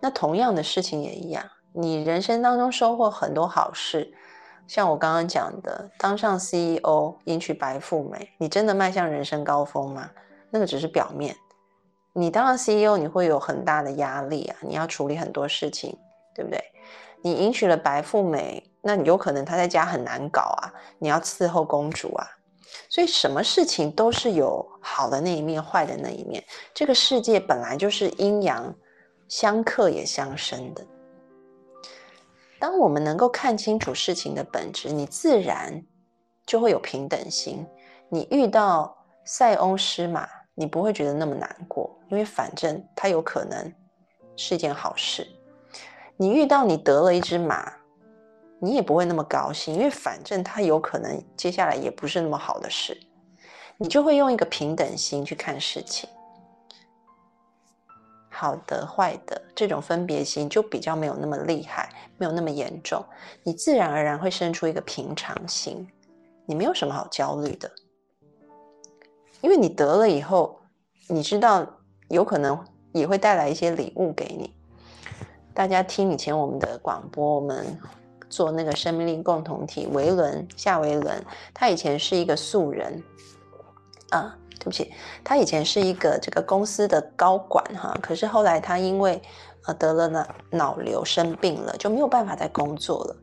[0.00, 4.12] 那同样的事情也一样，你人生当中收获很多好事。
[4.66, 10.10] 像我刚刚讲的，当上 CEO，迎娶白富美，你真的迈向人生高峰吗？
[10.50, 11.36] 那个只是表面。
[12.12, 15.96] 你当了 CEO，你会有很大的压力啊，你要处理很多事情，
[16.34, 16.62] 对不对？
[17.22, 22.26] 你迎娶了白富美，那你有可能她在家很难搞啊，你要伺候公主啊。
[22.88, 26.42] 所以什么事情都是有好的那一面，坏的那一面。
[26.72, 28.72] 这个世界本来就是阴阳
[29.28, 30.86] 相克也相生的。
[32.64, 35.84] 当我们能够看清楚事情的本质，你自然
[36.46, 37.62] 就会有平等心。
[38.08, 38.96] 你遇到
[39.26, 43.70] 塞翁失马，你不会觉得那么难过，因为反正它有可能
[44.34, 45.28] 是一件好事。
[46.16, 47.70] 你遇到你得了一只马，
[48.58, 52.98] 你也不会那么高兴，因为反正它有可能接下来也不是那么好的事。
[53.76, 56.08] 你就会用一个平等心去看事情。
[58.34, 63.04] 好的、坏的这种分别心就比较没有那么厉害，没有那么严重，
[63.44, 65.88] 你自然而然会生出一个平常心，
[66.44, 67.70] 你没有什么好焦虑的，
[69.40, 70.60] 因为你得了以后，
[71.08, 71.64] 你知道
[72.08, 72.58] 有可能
[72.92, 74.52] 也会带来一些礼物给你。
[75.54, 77.78] 大家听以前我们的广播，我们
[78.28, 83.00] 做那个生命力共同体维伦夏维伦，他以前是一个素人
[84.10, 84.36] 啊。
[84.58, 89.20] 对不起，他以前是一个这个公司的高管哈，可是后来他因为
[89.66, 93.16] 呃得了脑脑瘤生病了，就没有办法再工作了。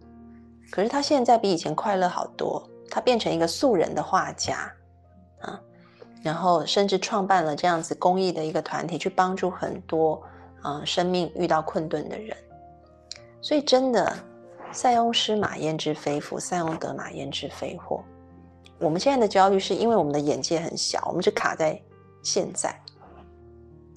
[0.71, 4.71] 可是他现在比以前快乐好多，他变成一个素人的画家
[5.41, 5.59] 啊，
[6.21, 10.21] 然后甚至创办了这样子公益的一个团体，去帮助很多
[10.61, 12.37] 啊生命遇到困顿的人。
[13.41, 14.15] 所以真的，
[14.71, 18.03] 塞翁失马焉知非福，塞翁得马焉知非祸。
[18.81, 21.79] 我们现在的焦虑是因为我们的眼界很小，我们是卡在
[22.23, 22.75] 现在。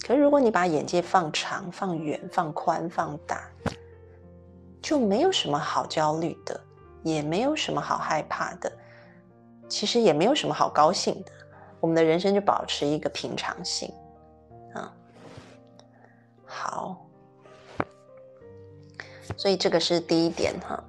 [0.06, 3.48] 可是如果你把眼界放长、放远、放宽、放大，
[4.82, 6.60] 就没有什么好焦虑的，
[7.02, 8.70] 也没有什么好害怕的，
[9.70, 11.32] 其实也没有什么好高兴的。
[11.80, 13.90] 我们的人生就保持一个平常心
[14.74, 14.92] 啊。
[16.44, 17.06] 好，
[19.38, 20.84] 所以这个是第一点哈。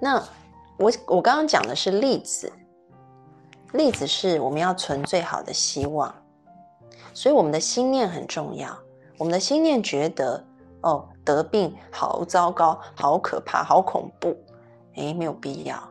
[0.00, 0.22] 那
[0.78, 2.52] 我我刚刚讲的是例子。
[3.72, 6.14] 例子是我们要存最好的希望，
[7.14, 8.76] 所以我们的心念很重要。
[9.18, 10.44] 我们的心念觉得，
[10.82, 14.36] 哦，得病好糟糕，好可怕，好恐怖，
[14.96, 15.82] 诶，没有必要。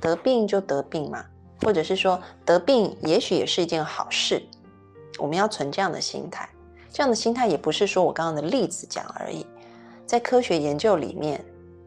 [0.00, 1.24] 得病就得病嘛，
[1.62, 4.42] 或者是说得病也许也是一件好事。
[5.18, 6.48] 我们要存这样的心态，
[6.90, 9.46] 这样的心态也不是说我刚刚的例子讲而已，
[10.06, 11.44] 在科学研究里面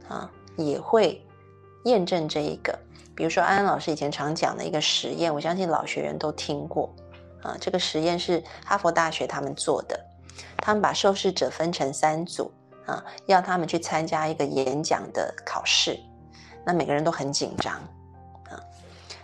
[0.07, 1.23] 啊，也会
[1.83, 2.77] 验证这一个。
[3.19, 6.89] 比如说安安老师以前常讲的一个实验，我相信老学员都听过
[7.43, 7.53] 啊。
[7.59, 9.99] 这个实验是哈佛大学他们做的，
[10.55, 12.49] 他们把受试者分成三组
[12.85, 15.99] 啊，要他们去参加一个演讲的考试。
[16.65, 17.73] 那每个人都很紧张
[18.45, 18.55] 啊。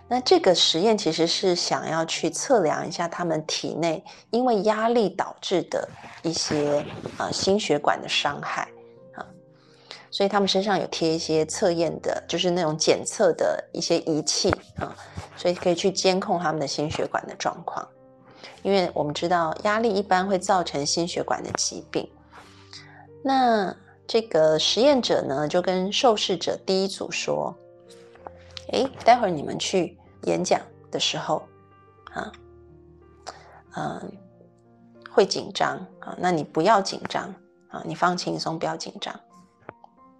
[0.06, 5.88] 那这个实验其实是想要去测量一下他们体内因为压力导致的
[6.20, 6.84] 一些
[7.16, 8.68] 啊心血管的伤害。
[10.16, 14.96] 所以他们身上有贴一些测验的，就是那种检测的一些仪器啊，
[15.36, 17.86] 所以可以去监控他们的心血管的状况。
[18.62, 22.10] 因为我们知道压力一般会造成心血管的疾病。
[23.22, 23.76] 那
[24.06, 27.54] 这个实验者呢，就跟受试者第一组说
[28.72, 30.58] ：“哎，待会儿你们去演讲
[30.90, 31.42] 的时候，
[32.14, 32.32] 啊，
[33.74, 34.12] 嗯，
[35.10, 37.24] 会紧张啊，那你不要紧张
[37.68, 39.14] 啊，你放轻松，不要紧张。”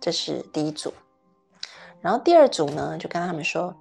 [0.07, 0.95] 这是第一组，
[2.01, 3.75] 然后第二组呢，就跟他们说，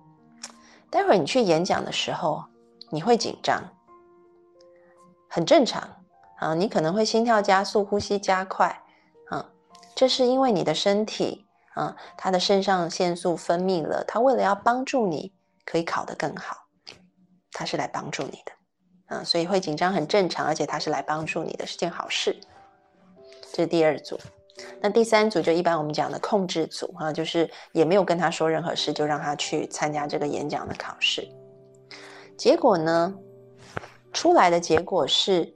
[0.89, 2.43] 待会儿你去演讲的时候，
[2.89, 3.61] 你会紧张，
[5.29, 5.87] 很正常
[6.37, 8.81] 啊，你可能会心跳加速、呼吸加快
[9.29, 9.51] 啊，
[9.93, 15.31] 这是因为你的身体啊，它的肾上腺素分泌了，它为了要帮助你
[15.63, 16.65] 可以考得更好，
[17.51, 22.35] 它是来帮助你的啊，所以会紧张很正常，而且它是来帮助你的，是件好事。
[23.53, 24.19] 这是第二组。
[24.79, 31.27] 那第三组就一般我们讲的控制组哈，就是也没有跟他说任何事，就让他去参加这个演讲的考试。
[32.37, 33.13] 结果呢，
[34.13, 35.53] 出来的结果是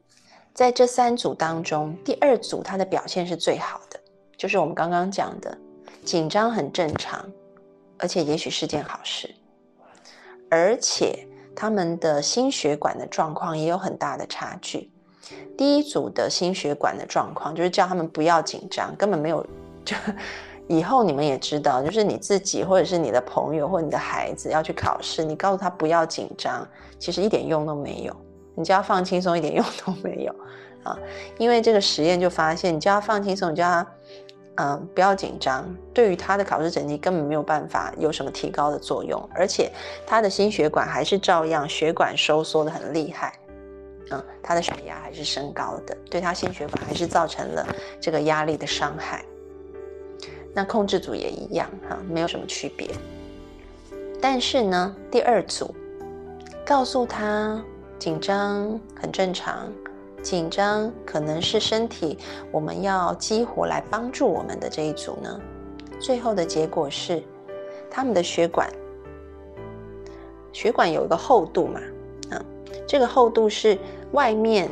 [0.54, 4.00] 在这三组当中，第二组他的表现是最好的，
[4.38, 5.58] 就是我们刚刚讲的
[6.04, 7.26] 紧张很正常，
[7.98, 9.34] 而且也许是件好事，
[10.50, 14.92] 而且他们的心血管的状况也有很大的差距。
[15.58, 19.46] 第一组的心血管的状况，就是叫他们不要紧张，根本没有。
[19.86, 19.96] 就
[20.68, 26.68] 以后你们也知道，就是你自己或者是你的朋友或你的孩子要去考试，你告诉他不要紧张，
[27.00, 28.16] 其实一点用都没有。
[28.56, 30.36] 你叫他放轻松，一点用都没有
[30.84, 30.96] 啊！
[31.38, 33.88] 因为这个实验就发现，你叫他放轻松，你叫他
[34.56, 39.72] 嗯不要紧张，对于他的考试成绩根本没有办法有什么提高的作用，而且
[40.06, 43.34] 他的心血管还是照样血管收缩的很厉害。
[44.12, 47.64] 嗯，他的血压还是升高的，对他心血管还是造成了
[48.02, 49.24] 这个压力的伤害。
[50.52, 52.90] 那控制组也一样哈，没有什么区别。
[54.20, 55.74] 但是呢，第二组
[56.66, 57.64] 告诉他
[58.00, 59.72] 紧张很正常，
[60.24, 62.18] 紧张可能是身体
[62.52, 65.40] 我们要激活来帮助我们的这一组呢，
[66.00, 67.24] 最后的结果是
[67.92, 68.68] 他们的血管
[70.52, 71.80] 血管有一个厚度嘛，
[72.32, 72.42] 啊，
[72.88, 73.78] 这个厚度是。
[74.12, 74.70] 外面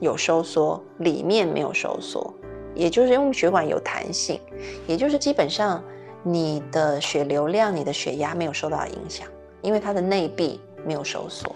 [0.00, 2.32] 有收缩，里面没有收缩，
[2.74, 4.40] 也就是因为血管有弹性，
[4.86, 5.82] 也就是基本上
[6.22, 9.26] 你的血流量、你的血压没有受到影响，
[9.62, 11.54] 因为它的内壁没有收缩。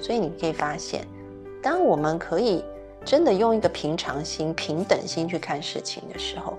[0.00, 1.06] 所以你可以发现，
[1.62, 2.64] 当我们可以
[3.04, 6.56] 真的用一个平常心、平等心去看事情的时候。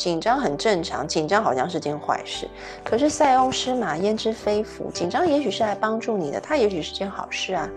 [0.00, 2.48] 紧张很正常，紧张好像是件坏事。
[2.82, 7.68] 可是塞翁失马焉知非福，紧张也许是来帮助你的，它也许是件好事啊。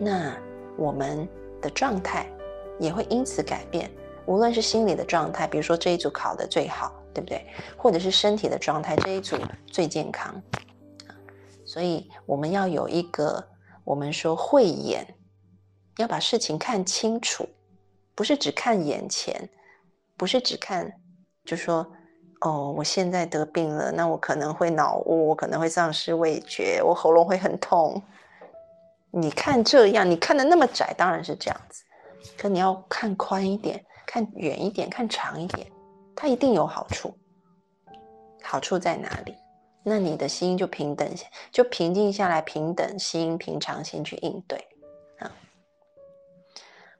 [0.00, 0.32] 那
[0.76, 1.28] 我们
[1.60, 2.24] 的状态
[2.78, 3.90] 也会因此改变，
[4.26, 7.44] 无论是心理的状态，比如说这一组考的最好，对不对？
[7.76, 10.40] 或者是身体的状态，这一组最健康。
[11.64, 13.44] 所以我们要有一个，
[13.82, 15.04] 我们说慧眼，
[15.96, 17.44] 要把事情看清楚，
[18.14, 19.50] 不是只看眼前，
[20.16, 20.92] 不是只看。
[21.48, 21.86] 就说
[22.42, 28.02] 哦，我现在得病了，那我可能会脑雾，我可能会丧失味觉，我喉咙会很痛。
[29.10, 31.82] 你看这样，你看的那么窄，当然是这样子。
[32.36, 35.66] 可你要看宽一点，看远一点，看长一点，
[36.14, 37.16] 它一定有好处。
[38.42, 39.34] 好处在哪里？
[39.82, 41.10] 那你的心就平等，
[41.50, 44.58] 就平静下来，平等心、平常心去应对
[45.18, 45.32] 啊。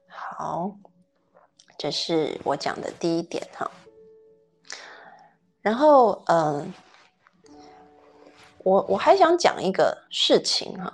[0.07, 0.71] 好，
[1.77, 3.69] 这是我讲的第一点哈。
[5.69, 6.73] 然后，嗯，
[8.63, 10.91] 我我还想讲一个事情哈，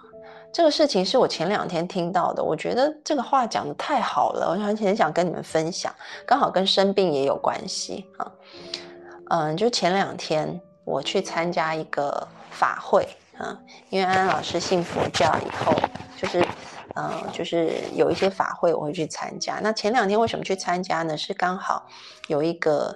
[0.52, 5.96] 这个事情是我前两天听到的，我觉得这个话讲的太好了，我很很想跟你们分享，
[6.26, 8.30] 刚好跟生病也有关系啊。
[9.30, 13.08] 嗯，就前两天我去参加一个法会
[13.38, 13.58] 啊，
[13.90, 15.74] 因为安安老师信佛教以后，
[16.18, 16.46] 就是
[16.96, 19.62] 嗯，就是有一些法会我会去参加。
[19.64, 21.16] 那前两天为什么去参加呢？
[21.16, 21.88] 是刚好
[22.28, 22.94] 有一个。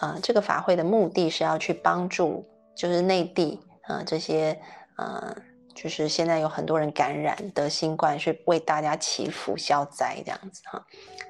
[0.00, 4.58] 呃，这个法会的目的是要去帮助，就是内地啊这些
[4.96, 5.36] 呃，
[5.74, 10.84] 就是现在有很多人感染得新冠，是为大家祈福消灾这样子哈，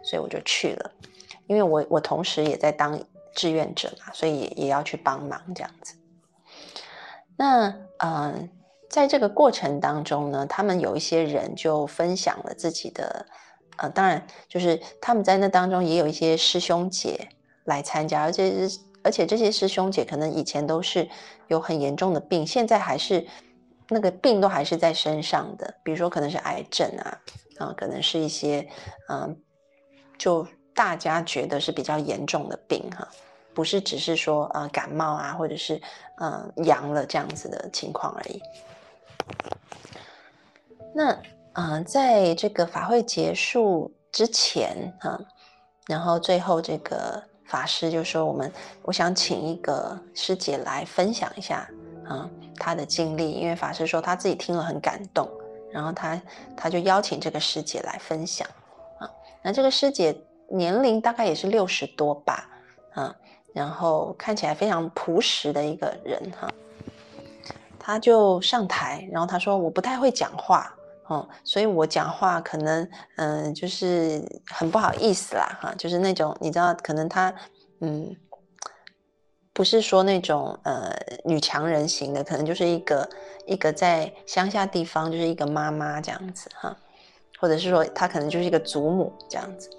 [0.05, 0.91] 所以我就去了，
[1.47, 2.99] 因为我我同时也在当
[3.35, 5.95] 志愿者嘛，所以也也要去帮忙这样子。
[7.37, 8.49] 那嗯，
[8.91, 13.27] 在这个过程当中呢，他们有一些人就分享了自己的，
[13.79, 17.29] 呃，当然就是他们在那当中也有一些师兄姐
[17.65, 18.69] 来参加，而且
[19.03, 21.09] 而且这些师兄姐可能以前都是
[21.49, 23.27] 有很严重的病，现在还是
[23.89, 27.19] 那个病都还是在身上的，比如说可能是癌症啊，
[27.59, 28.69] 啊，可能是一些
[29.09, 29.37] 嗯，
[30.17, 33.09] 就大家觉得是比较严重的病哈。
[33.55, 35.79] 不是只是说呃感冒啊，或者是
[36.21, 38.41] 嗯阳了这样子的情况而已。
[40.95, 41.21] 那
[41.53, 45.21] 嗯，在这个法会结束之前哈，
[45.87, 48.51] 然后最后这个法师就说：“我们
[48.81, 51.69] 我想请一个师姐来分享一下
[52.09, 52.27] 啊
[52.59, 55.29] 她的经历，因为法师说他自己听了很感动，
[55.71, 56.19] 然后他
[56.57, 58.49] 他就邀请这个师姐来分享
[58.99, 59.05] 啊。
[59.43, 60.17] 那这个师姐
[60.49, 62.49] 年龄大概也是六十多吧
[62.95, 63.15] 啊。”
[63.53, 66.49] 然后看起来非常朴实的一个人哈，
[67.79, 70.75] 他就上台，然后他说：“我不太会讲话
[71.07, 77.35] 哦，所以我讲话可能嗯，就是很不好意思啦哈，就是那种你知道，可能他
[77.81, 78.17] 嗯，
[79.53, 80.95] 不是说那种呃
[81.25, 83.09] 女强人型的，可能就是一个
[83.47, 86.77] 一个在乡下地方就是一个妈妈这样子哈，
[87.39, 89.71] 或者是说他可能就是一个祖母这样子。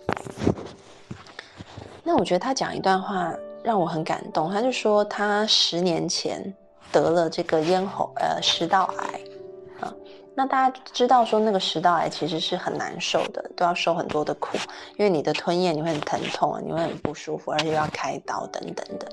[2.03, 3.33] 那我觉得他讲一段话。
[3.63, 6.53] 让我很感动，他就说他十年前
[6.91, 9.21] 得了这个咽喉呃食道癌
[9.79, 9.95] 啊，
[10.35, 14.57] 那大家知道说那个食道癌其实是很难受的，都要受很多的苦，
[14.97, 19.07] 因为你的吞咽你会很疼痛啊，你会很不舒服，而且要开刀等等的。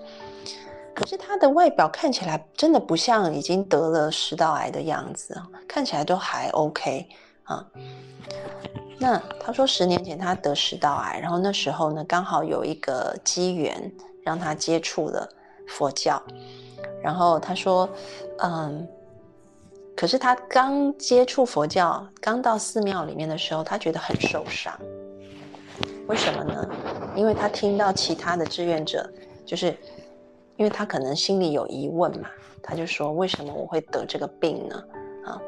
[0.95, 7.07] 可是他的外表看起来真的不像已经得了食道癌的样子，看起来都还 OK
[7.45, 7.67] 啊。
[8.99, 13.93] 那他说十年前他得食道癌，然后那时候呢刚好有一个机缘。
[14.23, 15.27] 让他接触了
[15.67, 16.23] 佛教，
[17.03, 17.89] 然后他说
[18.45, 18.87] ：“嗯，
[20.01, 24.73] 可是他刚接触佛教，刚到寺庙里面的时候，他觉得很受伤。
[26.07, 26.67] 为什么呢？
[27.15, 29.07] 因为他听到其他的志愿者，
[29.45, 29.77] 就是
[30.57, 32.31] 因为他可能心里有疑问嘛，
[32.63, 34.83] 他就说：为什么我会得这个病呢？
[35.27, 35.39] 啊，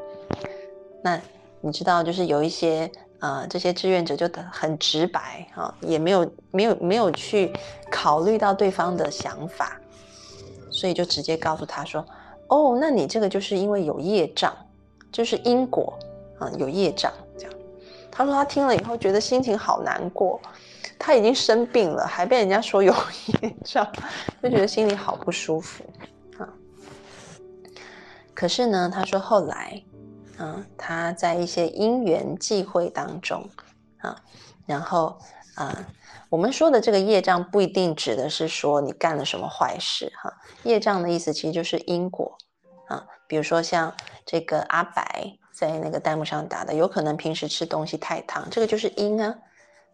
[1.01, 1.19] 那
[1.59, 2.87] 你知道，就是有一些。”
[3.23, 7.51] 啊，这些志愿者就很直白啊，也没有没有没有去
[7.89, 9.79] 考虑到对方的想法，
[10.69, 12.05] 所以就直接告诉他说
[12.53, 14.55] ：“哦，那你这个就是因为有业障，
[15.11, 15.97] 就是因果
[16.39, 17.53] 啊，有业障这样。”
[18.11, 20.39] 他说他听了以后觉得心情好难过，
[20.99, 22.93] 他已经生病了，还被人家说有
[23.41, 23.87] 业障，
[24.41, 25.83] 就觉得心里好不舒服
[26.37, 26.47] 啊。
[28.33, 29.81] 可是呢，他说后来。
[30.39, 33.47] 嗯，他在一些因缘际会当中，
[33.99, 34.19] 啊，
[34.65, 35.15] 然后
[35.53, 35.87] 啊，
[36.33, 42.35] 我们说的这个业障不一定指的是说你干了什么坏事哈，业障的意思其实就是因果
[42.87, 43.93] 啊，比如说像
[44.25, 49.35] 这个阿白在那个弹幕上打的，有可能平时吃东西太烫，这个就是因啊，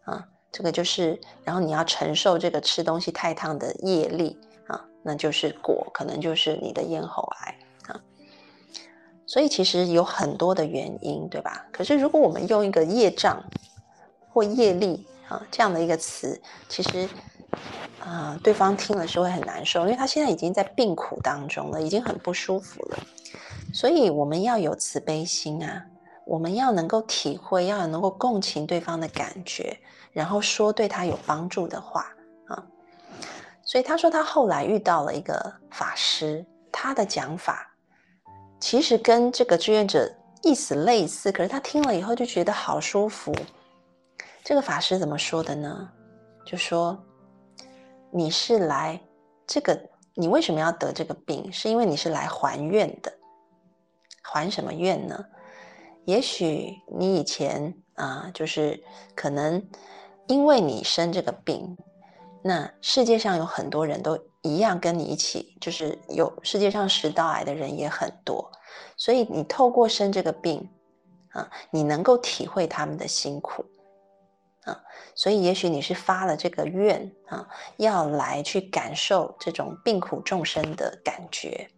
[0.04, 8.00] 啊，这个就是，然后你要承受这个吃东西太烫的业力啊，那就是果，可能就是你的咽喉癌啊。
[9.26, 11.66] 所以其实有很多的原因，对吧？
[11.70, 13.44] 可是如果我们用一个业障
[14.32, 17.08] 或业力啊这样的一个词，其实
[18.00, 22.98] 啊对方听了是会很难受，因为他现在已经在病苦当中了，已经很不舒服了。
[23.72, 25.86] 所以我们要有慈悲心啊，
[26.26, 29.78] 我们要能够体会，要能够共情对方的感觉，
[30.12, 32.06] 然后说对他有帮助的话
[32.48, 32.62] 啊。
[33.62, 37.72] 所以他说他后来遇到了一个法师，他的讲法。
[38.58, 40.12] 其实跟这个志愿者
[40.42, 43.32] 意思类似，可是他听了以后就觉得好舒服。
[44.50, 45.88] 这个法师怎么说的呢？
[46.44, 47.00] 就说
[48.10, 49.00] 你是来
[49.46, 49.80] 这个，
[50.14, 51.52] 你为什么要得这个病？
[51.52, 53.12] 是因为你是来还愿的。
[54.20, 55.24] 还什么愿呢？
[56.04, 58.82] 也许你以前啊，就是
[59.14, 59.64] 可能
[60.26, 61.78] 因为你生这个病，
[62.42, 64.18] 那世界上有很多人都。
[64.42, 68.50] 一样跟你一起，就是有世界上食道癌的人也很多，
[68.96, 70.66] 所以你透过生这个病，
[71.32, 73.62] 啊，你能够体会他们的辛苦，
[74.64, 74.80] 啊，
[75.14, 81.68] 所以也许你是发了这个愿啊，要来去感受这种病苦众生的感觉，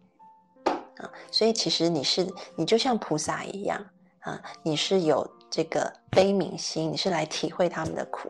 [0.65, 3.83] 啊，所以其实你是你就像菩萨一样
[4.19, 8.29] 啊，你是有这个悲悯心，你是来体会他们的苦，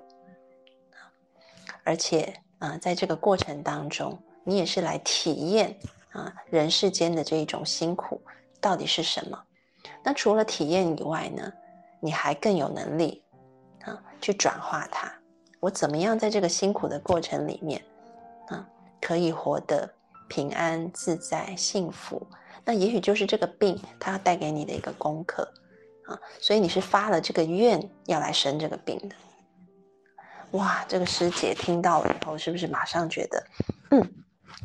[0.92, 1.12] 啊
[1.84, 2.34] 而且。
[2.60, 5.78] 啊，在这个过程当中，你也是来体验
[6.12, 8.22] 啊人世间的这一种辛苦
[8.62, 9.38] 到底是什么？
[10.02, 11.52] 那除了体验以外呢，
[12.00, 13.22] 你还更有能力
[14.24, 15.12] 去转化它。
[15.60, 17.84] 我怎么样在这个辛苦的过程里面
[18.48, 18.66] 啊，
[19.02, 19.94] 可以活得
[20.30, 22.26] 平安自在、幸福。
[22.64, 25.44] 那也许就是这个病，它要带给你的一个功课
[26.06, 26.18] 啊。
[26.40, 29.16] 所以你是发了这个愿要来生这个病的。
[30.52, 33.44] 哇，这个师姐听到了以后，是不是马上觉得，
[33.92, 34.14] 嗯，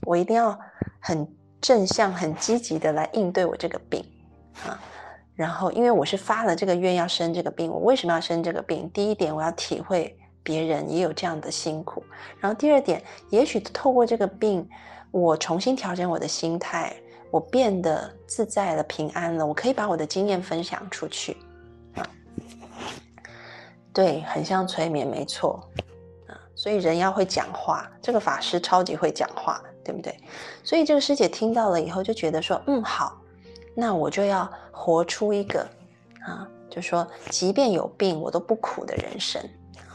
[0.02, 0.56] 我一定要
[1.00, 1.26] 很
[1.60, 4.04] 正向、很积极的来应对我这个病
[4.66, 4.78] 啊？
[5.38, 8.90] 然后，因为我是发了这个愿要生这个病，我为什么要生这个病？
[8.92, 12.02] 第一点，我要体会别人也有这样的辛苦。
[12.40, 14.68] 然后第二点，也许透过这个病，
[15.12, 16.92] 我重新调整我的心态，
[17.30, 21.36] 我变得自在了、平安了，我可以把我的经验分享出去。
[21.94, 22.02] 啊
[23.92, 25.62] 对，很像催眠，没错，
[26.26, 30.16] 啊，所以人要会讲话，这个法师超级会讲话，对不对？
[30.64, 33.16] 所以这个师姐听到了以后就觉得说，嗯，好，
[33.80, 35.60] 那我就要活出一个，
[36.26, 39.40] 啊，就说即便有病我都不苦的人生，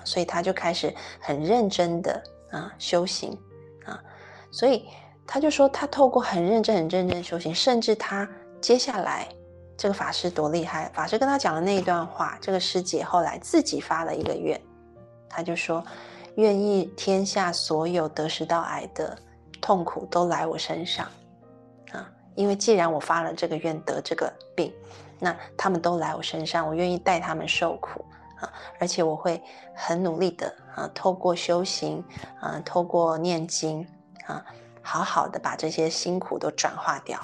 [0.05, 3.37] 所以他就开始很认真的啊修行，
[3.85, 4.01] 啊，
[4.51, 4.87] 所以
[5.27, 8.25] 他就说他透过很认真、很认真修行，甚至他
[8.61, 9.27] 接下来。
[9.75, 10.89] 这个法师多厉害！
[10.93, 14.61] 法师跟他讲的那一段话，这个师姐后来自己发了一个愿，
[15.27, 15.83] 他就说
[16.37, 19.17] ：“愿意天下所有得食道癌的
[19.59, 21.07] 痛苦都来我身上！
[22.35, 24.73] 因为既然我发了这个愿得这个病，
[25.19, 28.03] 那他们都来我身上，我愿意带他们受苦
[28.39, 28.51] 啊！
[28.79, 29.41] 而且我会
[29.73, 32.03] 很努力的啊，透过修行
[32.41, 33.87] 啊，透过念经
[34.25, 34.45] 啊，
[34.81, 37.17] 好好的把这些辛苦都转化掉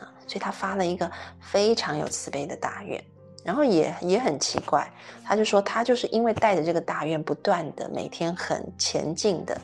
[0.00, 1.10] 啊。”所以他发了一个
[1.40, 3.02] 非常有慈悲的大愿，
[3.44, 4.90] 然后也也很奇怪，
[5.24, 9.54] 他就说他就是因为带着这个大愿，不断的每天很前进的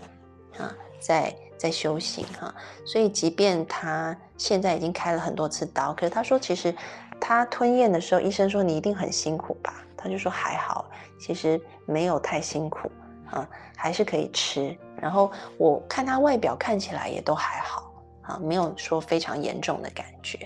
[0.58, 0.70] 啊，
[1.00, 2.54] 在在修行哈，
[2.86, 6.74] 所以即便他现在已经开了很多次刀，可是他说其实
[7.20, 9.74] 他吞咽的时候，医生说你一定很辛苦吧？
[9.94, 10.90] 他就说还好，
[11.20, 12.90] 其实没有太辛苦
[13.30, 13.46] 啊，
[13.76, 14.74] 还是可以吃。
[14.96, 17.92] 然后我看他外表看起来也都还好。
[18.22, 20.38] 啊，没有说非常严重的感觉，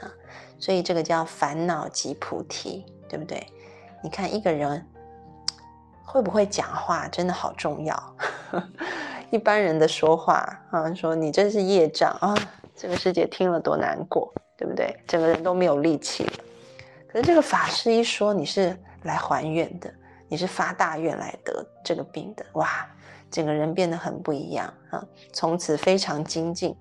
[0.00, 0.08] 啊，
[0.58, 3.46] 所以这个叫烦恼即菩提，对不对？
[4.02, 4.84] 你看一个人
[6.02, 8.16] 会不会讲话，真的好重要。
[9.30, 10.36] 一般人的说话
[10.70, 12.34] 啊，说你这是业障啊，
[12.74, 14.96] 这个师姐听了多难过，对不对？
[15.06, 16.32] 整个人都没有力气了。
[17.08, 19.92] 可是这个法师一说你是来还愿的，
[20.28, 22.86] 你是发大愿来得这个病的，哇！
[23.30, 25.04] 整个人变得很不一样啊！
[25.32, 26.72] 从此非常精进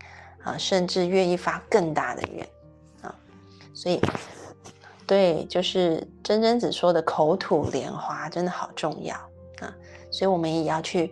[0.43, 2.47] 啊，甚至愿意发更大的愿
[3.01, 3.15] 啊！
[3.73, 3.99] 所以，
[5.07, 9.15] 对，就是真真子说的口吐莲花，真的好重要
[9.61, 9.73] 啊！
[10.11, 11.11] 所以我们也要去，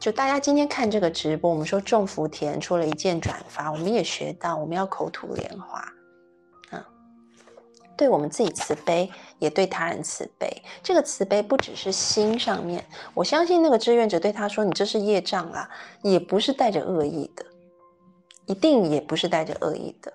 [0.00, 5.78] 就大家今天看这个直播，我们说种福田出了一件转发，我们也学到我们要口吐莲花。
[6.70, 6.86] 啊
[7.98, 10.50] 对我们自己慈悲，也对他人慈悲。
[10.82, 12.82] 这个慈悲不只是心上面，
[13.12, 15.68] 我相信那个志愿者对他说：“你这是业障啊，
[16.00, 17.44] 也不是带着恶意的，
[18.46, 20.10] 一定也不是带着恶意的。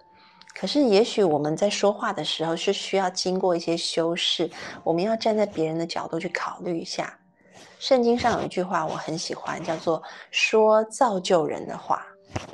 [0.60, 4.50] 可是，也许我们在说话的时候是需要经过一些修饰，
[4.84, 7.16] 我们要站在别人的角度去考虑一下。
[7.80, 10.02] 圣经上有一句话我很喜欢，叫做
[10.32, 12.06] “说造就人的话”。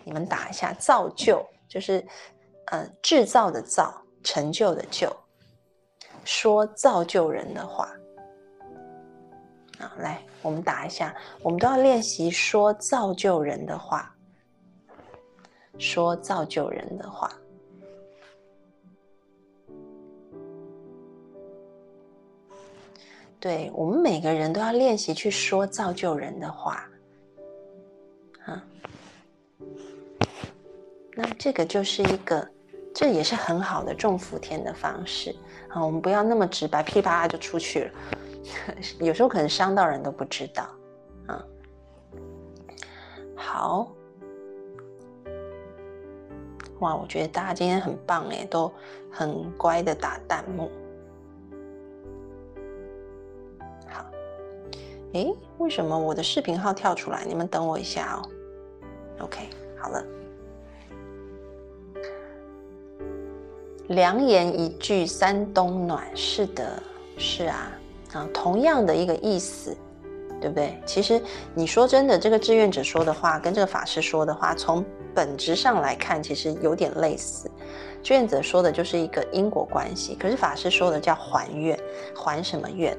[0.03, 2.05] 你们打一下“造就”，就是
[2.65, 3.93] 呃制造的造。
[4.23, 5.11] 成就的就，
[6.23, 7.89] 说造就人的话
[9.79, 14.15] 啊，来，我们打一下，我们都要练习说造就人的话，
[15.79, 17.31] 说造就人的话。
[23.41, 26.87] 对我们每个人都要练习去说造就人的话
[28.45, 28.63] 啊，
[31.15, 32.47] 那这个就是一个。
[32.93, 35.33] 这也是很好的种福田的方式
[35.69, 35.81] 啊！
[35.83, 37.91] 我们不要那么直白，噼里啪啦就出去了，
[38.99, 40.69] 有时候可能伤到人都不知道
[41.27, 41.41] 啊。
[43.33, 43.91] 好，
[46.81, 48.69] 哇，我觉得大家今天很棒哎，都
[49.09, 50.69] 很乖的打弹幕。
[55.13, 57.23] 哎，为什么我的视频号跳出来？
[57.27, 58.29] 你们等我一下哦。
[59.19, 60.03] OK，好了。
[63.89, 66.81] 良言一句三冬暖，是的，
[67.17, 67.71] 是啊，
[68.13, 69.75] 啊，同样的一个意思，
[70.39, 70.81] 对不对？
[70.85, 71.21] 其实
[71.53, 77.51] 你说真的，这个志愿者说的话跟这个法师说的话，从本质上来看，其实有点类似。
[78.01, 81.77] 志愿者说的就是一个因果关系，可是法师说的叫还愿，
[82.15, 82.97] 还什么愿？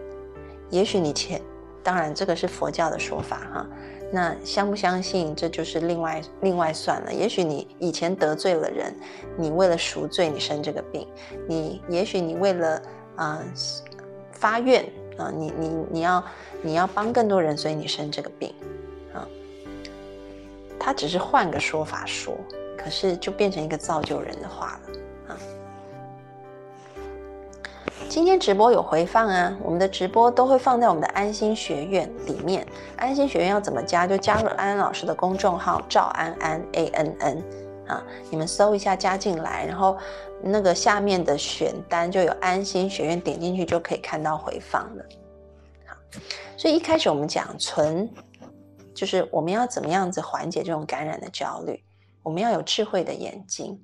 [0.68, 1.40] 也许你前，
[1.82, 3.66] 当然这个是佛教的说法哈。
[4.14, 7.12] 那相不相信，这就是另外另外算了。
[7.12, 8.94] 也许你以前得罪了人，
[9.38, 11.06] 你为了赎罪，你生这个病；
[11.48, 12.82] 你也许你为了
[13.16, 13.42] 啊
[14.32, 14.84] 发愿
[15.16, 16.24] 啊，你你你要
[16.60, 18.54] 你要帮更多人，所以你生这个病
[19.14, 19.26] 啊。
[20.78, 22.36] 他只是换个说法说，
[22.76, 25.01] 可是就变成一个造就人的话了。
[28.12, 32.66] 今天直播有回放啊，我们的直播都会放在我们的安心学院里面。
[32.94, 34.06] 安心学院要怎么加？
[34.06, 37.44] 就加入安安老师的公众号赵安安 A N N
[37.88, 39.96] 啊，你们搜一下加进来，然后
[40.42, 45.04] 那个下面的选单就有安心学院，点进去就可以看到回放了。
[45.86, 45.96] 好，
[46.58, 48.06] 所以一开始我们讲存，
[48.94, 51.82] 就是我们要怎么样子缓解这种感染的焦虑？
[52.22, 53.82] 我们要有智慧的眼睛。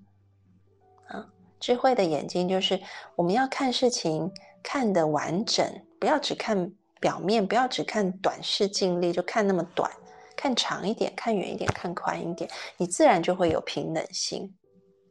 [1.60, 2.80] 智慧的眼睛就是
[3.16, 4.32] 我们要看事情
[4.62, 5.66] 看得完整，
[5.98, 9.90] 不要只看表面，不要只看短视近利，就看那么短，
[10.36, 14.54] 看长一点，看远一点，看宽一点，你自然就会有平等心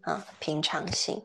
[0.01, 1.21] 啊，平常心。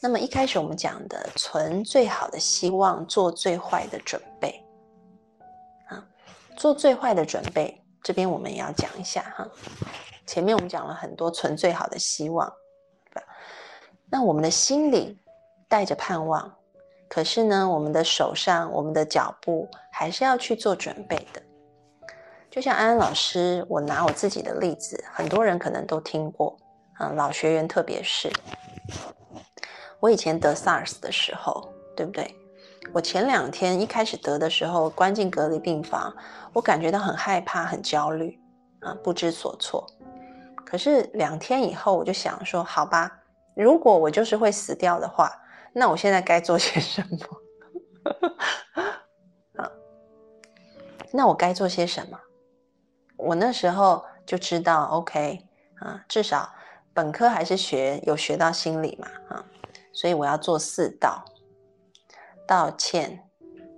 [0.00, 4.62] 那么一开始我们讲的，存最好的希望，做最坏的准备
[5.88, 6.06] 啊，
[6.56, 9.48] 做最坏的准备，这边我们也要讲一下哈。
[10.26, 12.52] 前面我们讲了很多，存最好的希望。
[14.10, 15.18] 那我们的心里
[15.68, 16.52] 带着盼望，
[17.08, 21.42] 可是呢，我们的手上、我们的脚步还是要去做准备的。
[22.50, 26.56] 就像安安老师，我拿我自己的例子，很多人可能都听过
[26.94, 28.30] 啊，老学员特别是
[30.00, 32.34] 我以前得 SARS 的时候，对不对？
[32.92, 36.14] 我前两天一开始得的时候，关进隔离病房，
[36.52, 38.38] 我感觉到很害怕、很焦虑
[38.80, 39.84] 啊，不知所措。
[40.64, 43.10] 可是两天以后，我就想说，好吧。
[43.56, 45.32] 如果我就是会死掉的话，
[45.72, 47.18] 那我现在该做些什么？
[49.56, 49.70] 啊，
[51.12, 52.20] 那我该做些什么？
[53.16, 55.40] 我那时候就知道，OK
[55.80, 56.52] 啊，至少
[56.92, 59.44] 本科还是学有学到心理嘛，啊，
[59.92, 61.24] 所以我要做四道：
[62.46, 63.28] 道歉、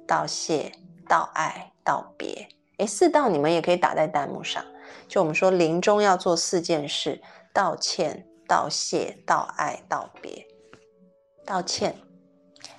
[0.06, 0.72] 道谢、
[1.08, 2.48] 道爱、道别。
[2.78, 4.64] 诶，四道你们也可以打在弹幕上。
[5.06, 7.22] 就我们说临终要做四件事：
[7.52, 8.27] 道歉。
[8.48, 10.44] 道谢、道爱、道别、
[11.44, 11.94] 道歉。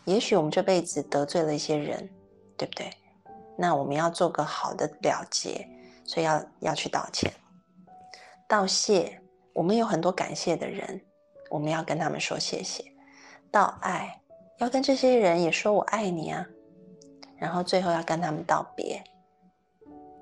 [0.06, 2.10] 也许我们这辈子得罪了一些人，
[2.58, 2.92] 对不对？
[3.56, 5.68] 那我们要做个好的了结，
[6.04, 7.32] 所以要要去道歉。
[8.48, 9.22] 道谢，
[9.54, 11.00] 我们有很多感谢的人，
[11.52, 12.84] 我们要跟他们说谢谢。
[13.52, 14.20] 道爱，
[14.58, 16.44] 要跟这些人也说我爱你啊。
[17.38, 19.04] 然后最后要跟他们道别。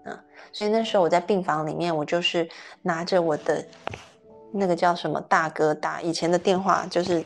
[0.05, 0.19] 嗯，
[0.51, 2.49] 所以那时候我在病房里面，我就是
[2.81, 3.65] 拿着我的。
[4.51, 6.01] 那个叫什么大哥大？
[6.01, 7.23] 以前的电话就是，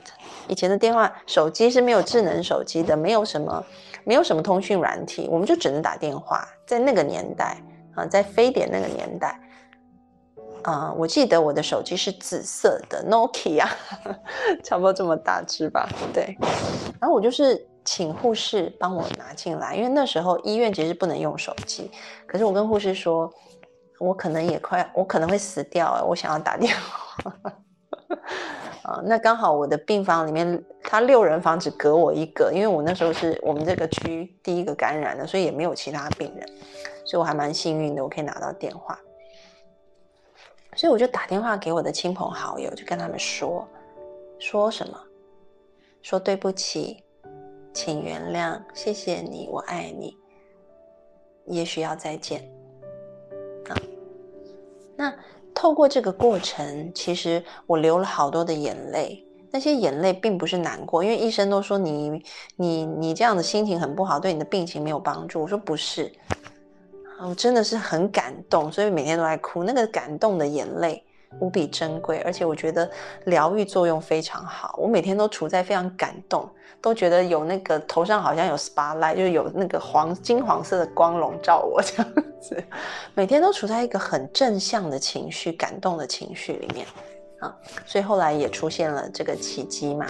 [0.48, 3.64] 以前的电话手机是没有智能手机的，没有什么，
[4.04, 6.48] 没有什么通讯软体，我们就只能打电话。
[6.66, 7.58] 在那个年代
[7.96, 9.40] 啊，在非典那个年代
[10.64, 13.68] 啊，我记得我的手机是紫色的 Nokia，
[14.64, 15.88] 差不多这么大只吧？
[16.14, 16.36] 对。
[17.00, 21.92] 然后我就是请护士帮我拿进来，因为那时候医院其实不能用手机，
[22.26, 23.32] 可是我跟护士说。
[24.02, 27.34] 我可能也快，我可能会死掉我想要打电话。
[28.82, 36.45] 啊，那刚好我的病房里面，他六人房只隔我一个，因为我那时候是我们这个区第一个感染的，所以也没有其他病人，
[37.06, 38.97] 所以我还蛮幸运的，我可以拿到电话。
[40.76, 43.68] 所以我就打电话给我的亲朋好友，就跟他们说，
[44.39, 44.97] 说什么？
[46.02, 47.04] 说对不起，
[47.72, 50.18] 请原谅，谢谢你，我爱你，
[51.45, 52.61] 也许要再见。
[55.02, 55.12] 那
[55.52, 59.26] 透过这个过程，其实我流了好多的眼泪。
[59.49, 62.24] 那些眼泪并不是难过，因为医生都说你、
[62.56, 65.41] 你、你这样的心情很不好，对你的病情没有帮助。
[65.41, 66.12] 我说不是，
[67.28, 69.64] 我真的是很感动，所以每天都在哭。
[69.64, 71.04] 那个感动的眼泪。
[71.40, 72.90] 无比珍贵，而且我觉得
[73.26, 74.76] 疗愈作用非常好。
[74.78, 76.48] 我每天都处在非常感动，
[76.82, 82.64] 都觉得有那个头上好像有 spotlight，就是有那个黄金黄色的光笼罩我这样子。
[83.14, 86.86] 每天都处在一个很正向的情绪、感动的情绪里面
[87.40, 87.56] 啊，
[87.86, 90.06] 所以后来也出现了这个奇迹嘛。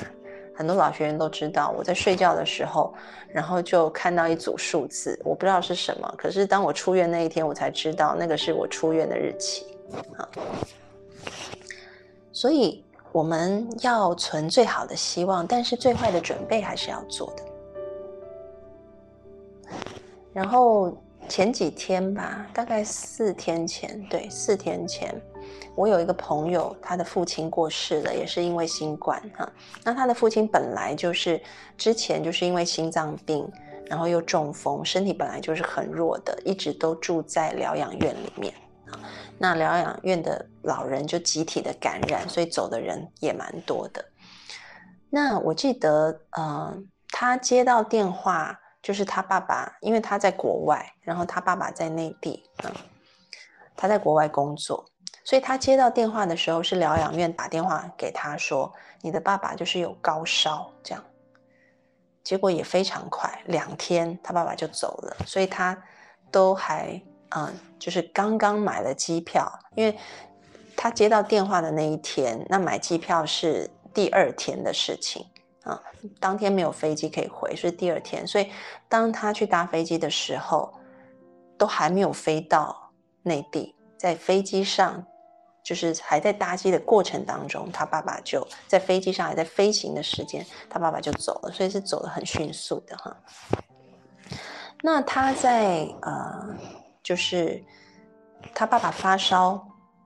[0.53, 2.93] 很多老学员都知道，我在睡觉的时候，
[3.29, 6.13] 然后就看到一组数字，我不知道是什么。
[6.17, 9.65] 可是当我出院那一天，我才知道那个是我出院的日期
[10.17, 10.27] 啊。
[12.31, 17.43] 所以我们要存最好的希望，但是最坏的准备还是要做的。
[20.33, 20.97] 然后
[21.27, 25.13] 前几天吧，大概四天前，对，四天前，
[25.75, 29.51] 我有一个朋友，他的父亲过世了，也是因为新冠哈。
[29.83, 31.41] 那他的父亲本来就是
[31.77, 33.45] 之前就是因为心脏病，
[33.87, 38.53] 然后又中风，身体本来就是很弱的，一直都住在疗养院里面。
[39.37, 44.05] 那疗养院的老人就集体的感染，所以走的人也蛮多的。
[45.09, 46.77] 那我记得，呃，
[47.09, 52.71] 他接到电话，就是他爸爸，因为他在国外，然后他爸爸在内地，嗯，
[53.75, 54.85] 他在国外工作，
[55.23, 58.71] 所以他接到电话的时候，是疗养院打电话给他说
[59.01, 61.03] ：“你的爸爸就是有高烧。”这样，
[62.23, 65.17] 结果也非常快，两天他爸爸就走了。
[65.25, 65.77] 所以他
[66.31, 67.01] 都还
[67.35, 69.97] 嗯，就是刚刚买了机票，因为
[70.75, 75.25] 他接到电话的那一天，那买机票是第二天的事情
[75.63, 75.81] 啊，
[76.19, 78.25] 当天没有飞机可以回，是第二天。
[78.25, 78.51] 所以
[78.87, 80.73] 当他去搭飞机的时候，
[81.57, 82.91] 都还没有飞到
[83.23, 85.05] 内地，在飞机上。
[85.63, 93.15] 就是还在搭机的过程当中，他爸爸就在飞机上还在飞行的时间，他爸爸就走了，所以是走的很迅速的哈。
[94.81, 96.49] 那他在呃，
[97.11, 97.61] 就是
[98.55, 99.61] 他爸爸发烧，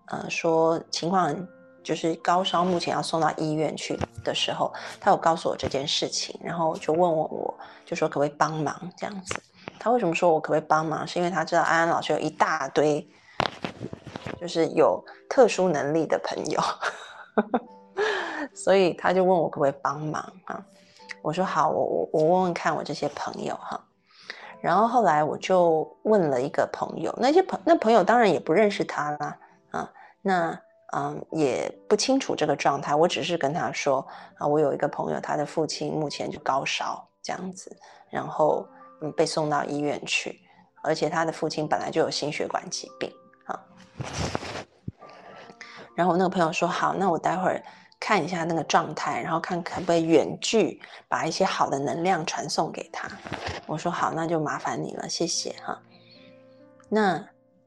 [0.07, 1.31] 呃，说情况
[1.83, 7.53] 就是高烧，目前要送到医院去的时候，他有告诉我这件事情，然后就问问我，
[7.85, 9.39] 就说可不可以帮忙这样子。
[9.77, 11.05] 他为什么说我可不可以帮忙？
[11.05, 13.07] 是因为他知道安安老师有一大堆。
[14.41, 16.59] 就是有特殊能力的朋友，
[18.55, 20.65] 所以他就问我可不可以帮忙啊？
[21.21, 23.79] 我说好，我我我问问看我这些朋友哈。
[24.65, 29.37] 然后后来我就问了一个朋友，那些朋那朋友当然也不认识他啦
[29.69, 29.93] 啊，
[30.23, 30.59] 那
[30.93, 32.95] 嗯也不清楚这个状态。
[32.95, 34.03] 我只是跟他说
[34.39, 37.77] 啊，我有一个朋友，他的父亲目前就高烧这样子，
[38.09, 38.67] 然后
[39.03, 40.41] 嗯被送到医院去，
[40.81, 43.13] 而且他的父亲本来就有心血管疾病
[43.45, 43.61] 啊。
[45.93, 47.61] 然后我那个朋友说好，那我待会儿
[48.05, 53.09] 看一下那个状态，然后看可不可以远距把一些好的能量传送给他。
[53.65, 55.75] 我说好，那就麻烦你了，谢谢哈。
[56.87, 57.19] 那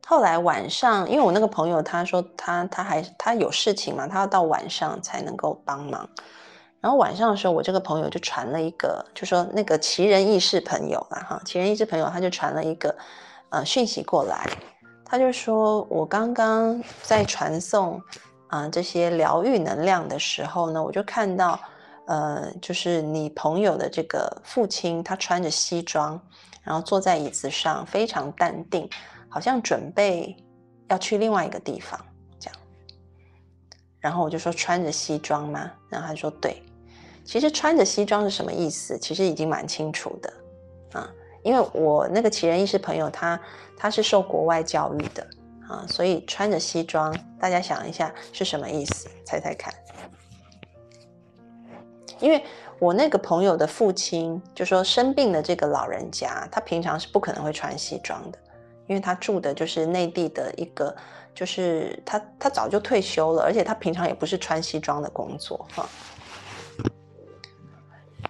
[0.07, 6.09] 后来晚上，因为我那个朋友他说他他还他有事情嘛，他要到晚上才能够帮忙。
[6.81, 12.97] 然后晚上的时候，我这个朋友就传了一个，就说那个奇人异事朋友嘛哈，奇人异事朋友他就传了一个
[13.49, 14.49] 呃讯息过来。
[15.05, 18.01] 他就说：“我刚刚在传送
[18.49, 21.59] 啊这些疗愈能量的时候呢，我就看到，
[22.07, 26.21] 呃，就是你朋友的这个父亲，他穿着西装，
[26.63, 28.89] 然后坐在椅子上，非常淡定，
[29.29, 30.37] 好像准备
[30.89, 31.99] 要去另外一个地方，
[32.39, 32.59] 这样。
[34.01, 35.71] 然后我就说穿着西装吗？
[35.89, 36.63] 然后他说对。
[37.25, 38.99] 其实穿着西装是什么意思？
[38.99, 40.33] 其实已经蛮清楚的，
[40.93, 41.11] 啊。”
[41.45, 43.41] 因为我那个奇人异事朋友，他
[43.77, 45.25] 他是受国外教育的
[45.69, 49.09] 啊，所以穿着西装，大家想一下是什么意思？
[49.25, 49.73] 猜猜看。
[52.19, 52.43] 因为
[52.79, 58.39] 我那个朋友的父亲就说生病的这个老人家，他平常是不可能会穿西装的，
[58.87, 60.95] 因为他住的就是内地的一个，
[61.35, 65.89] 就是他他早就退休了，而且他平常也不是穿西装的工作哈。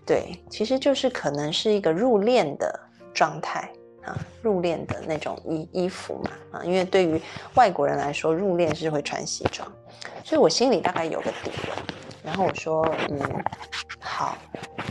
[0.05, 2.81] 对，其实就是可能是一个入殓的。
[3.15, 3.69] 状态
[4.05, 7.21] 啊，入殓的那种衣衣服嘛啊，因为对于
[7.55, 9.71] 外国人来说，入殓是会穿西装，
[10.25, 11.51] 所以我心里大概有个底。
[12.25, 13.19] 然后我说，嗯，
[14.01, 14.37] 好。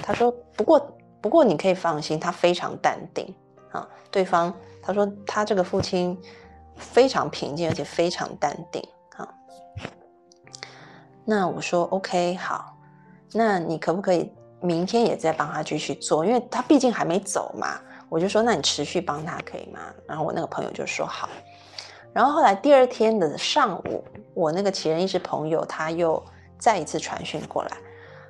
[0.01, 3.35] 他说，不过不过你可以放心，他非常淡定
[3.71, 3.87] 啊。
[4.09, 6.17] 对方他说他这个父亲
[6.77, 8.81] 非常平静，而且非常淡定
[9.17, 9.27] 啊。
[11.25, 12.77] 那我说 OK 好，
[13.33, 14.31] 那你可不可以
[14.61, 16.25] 明天也再帮他继续做？
[16.25, 17.79] 因为他毕竟还没走嘛。
[18.09, 19.79] 我就说，那你持续帮他可以吗？
[20.07, 21.29] 然后我那个朋友就说好。
[22.13, 24.03] 然后后来第二天的上午，
[24.33, 26.23] 我那个奇人异事朋友他又
[26.57, 27.77] 再一次传讯过来，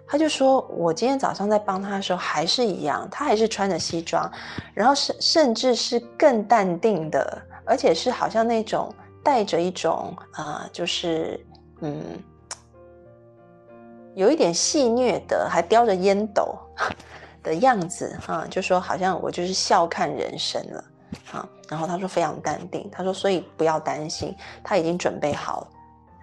[0.08, 4.30] 他就说我今天早上在帮他的时候还是一样，他还是穿着西装，
[4.74, 11.40] 然后甚甚至是更淡定的，而且是好像那种带着一种啊，就是
[11.82, 12.02] 嗯，
[14.16, 16.58] 有一点戏谑的，还叼着烟斗。
[17.48, 20.84] 的样子哈，就说好像我就是笑看人生了
[21.32, 21.48] 啊。
[21.70, 25.68] 然后他说非常淡定，他说所以不要担心，他已经准备好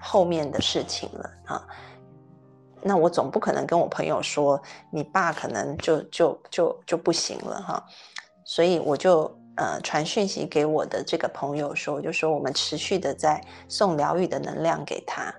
[0.01, 1.67] 后面的事情了啊。
[2.83, 4.61] 那我总不可能跟我朋友说
[4.91, 7.85] 你爸可能就就就就不行了哈。
[8.45, 9.23] 所以我就
[9.57, 15.35] 呃传讯息给我的这个朋友说，我就说我们持续的在送疗愈的能量给他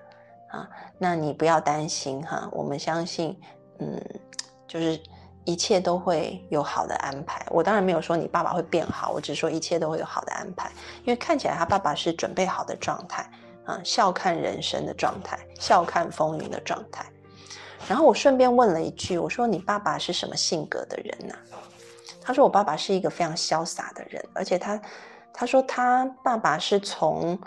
[0.50, 0.68] 啊。
[0.98, 3.36] 那你不要担心哈，我们相信
[3.78, 4.00] 嗯，
[4.68, 5.00] 就是。
[5.46, 7.46] 一切都会有好的安排。
[7.50, 10.70] 我当然没有说你爸爸会变好，我只说一切都会有好的安排。
[11.04, 13.30] 因为看起来他爸爸是准备好的状态
[13.64, 17.06] 啊，笑看人生的状态，笑看风云的状态。
[17.88, 21.34] 然后我顺便问了一句，我说你爸爸是什么性格的人呢？
[22.20, 24.82] 他说我爸爸是一个非常潇洒的人，而且他
[25.32, 27.38] 他说他爸爸是从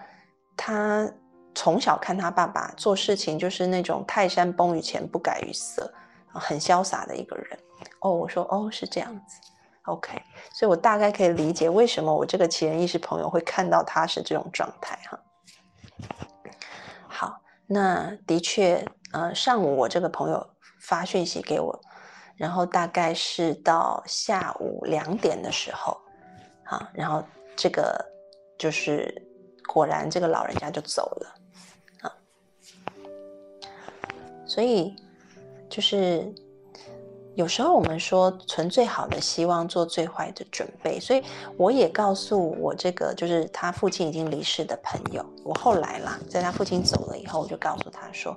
[0.56, 1.12] 他
[1.54, 5.92] 从小看他爸爸做事情就是那种泰山崩于前不改于色，
[6.32, 7.60] 很潇洒的一个人。
[8.02, 9.42] 哦，我说哦是这样子
[9.84, 10.22] ，OK，
[10.54, 15.20] 所以我大概可以理解为什么我这个奇人异事朋友会看到他是这种状态哈。
[17.08, 20.50] 好那的确，呃，上午我这个朋友
[20.82, 21.78] 发讯息给我，
[22.38, 26.00] 然后大概是到下午两点的时候，
[26.64, 27.22] 啊，然后
[27.58, 28.00] 这个
[28.58, 29.14] 就是
[29.68, 31.36] 果然这个老人家就走了，
[32.04, 32.16] 啊，
[34.46, 34.96] 所以
[35.70, 36.34] 就是。
[37.36, 41.24] 有时候我们说存最好的希望，做最坏的准备，所以
[41.56, 48.36] 我也告诉我这个就是他父亲已经离世的朋友，我后来啦，在他父亲走了以后，我就告诉他说：“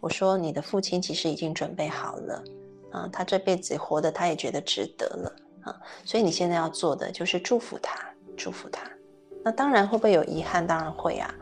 [0.00, 2.44] 我说你的父亲其实已经准备好了，
[2.90, 5.32] 啊，他这辈子活的他也觉得值得了
[5.62, 7.98] 啊，所以你现在要做的就是祝福他，
[8.36, 8.82] 祝福他。
[9.42, 10.66] 那当然会不会有遗憾？
[10.66, 11.34] 当然会啊，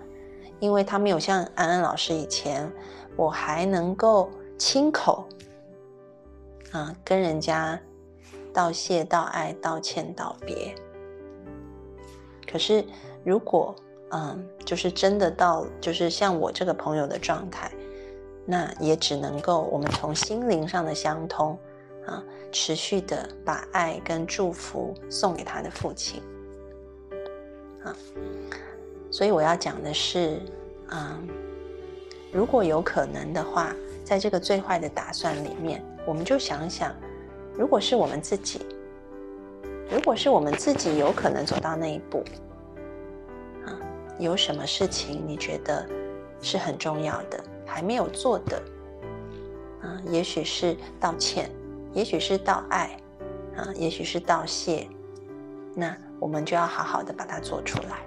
[0.61, 2.71] 因为他没有像安安老师以前，
[3.17, 5.25] 我还能够亲口。”
[6.73, 7.79] 啊，跟人家
[8.55, 10.75] 道谢、道爱、道歉、道别。
[12.51, 12.85] 可是，
[13.25, 13.75] 如果
[14.11, 17.71] 嗯，就是真的到，就是像我这个朋友的状态，
[18.45, 21.59] 那也只能够我们从心灵上的相通
[22.07, 26.23] 啊，持续的把爱跟祝福送给他的父亲
[27.85, 27.95] 啊。
[29.11, 30.41] 所以我要讲的是，
[30.91, 31.29] 嗯，
[32.33, 35.85] 如果有可能的话，在这个最坏的打算里面。
[36.11, 36.93] 我们就想想，
[37.55, 38.67] 如果是我们自己，
[39.89, 42.25] 如果是我们自己有可能走到那一步，
[43.65, 43.79] 啊，
[44.19, 45.87] 有什么事情你觉得
[46.43, 48.61] 是很重要的，还没有做的，
[49.83, 51.49] 啊，也许是道歉，
[51.93, 52.91] 也许是道爱，
[53.57, 54.89] 啊，也许是道谢，
[55.77, 57.99] 那我们就要好好的把它做出来。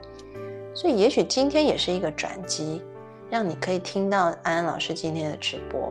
[0.76, 2.82] 所以，也许今天也是一个转机，
[3.30, 5.89] 让你可以听到安安老师今天的直播。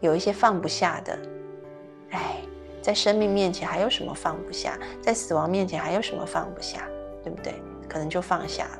[0.00, 1.18] 有一些放不下的，
[2.10, 2.36] 哎，
[2.82, 4.78] 在生命面前还有什么放不下？
[5.00, 6.86] 在死亡面前还有什么放不下？
[7.22, 7.54] 对不对？
[7.88, 8.78] 可能就放下了。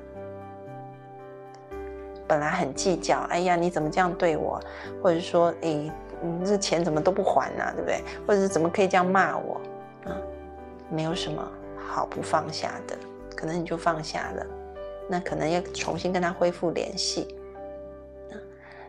[2.26, 4.60] 本来很计较，哎呀，你怎么这样对我？
[5.02, 7.72] 或者说，哎，你这钱怎么都不还呢？
[7.74, 8.02] 对不对？
[8.26, 9.60] 或者是怎么可以这样骂我？
[10.04, 10.16] 啊，
[10.88, 12.96] 没有什么好不放下的，
[13.36, 14.46] 可能你就放下了。
[15.08, 17.36] 那可能要重新跟他恢复联系。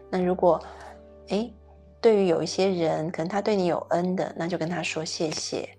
[0.09, 0.61] 那如果，
[1.29, 1.51] 哎。
[2.01, 5.77] 对于有一些人，可能他对你有恩的，那就跟他说谢谢。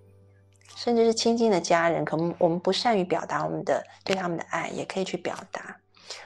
[0.75, 5.77] 甚至是亲近的家人，可能我们不善于表达我们的对他们的爱，也可以去表达。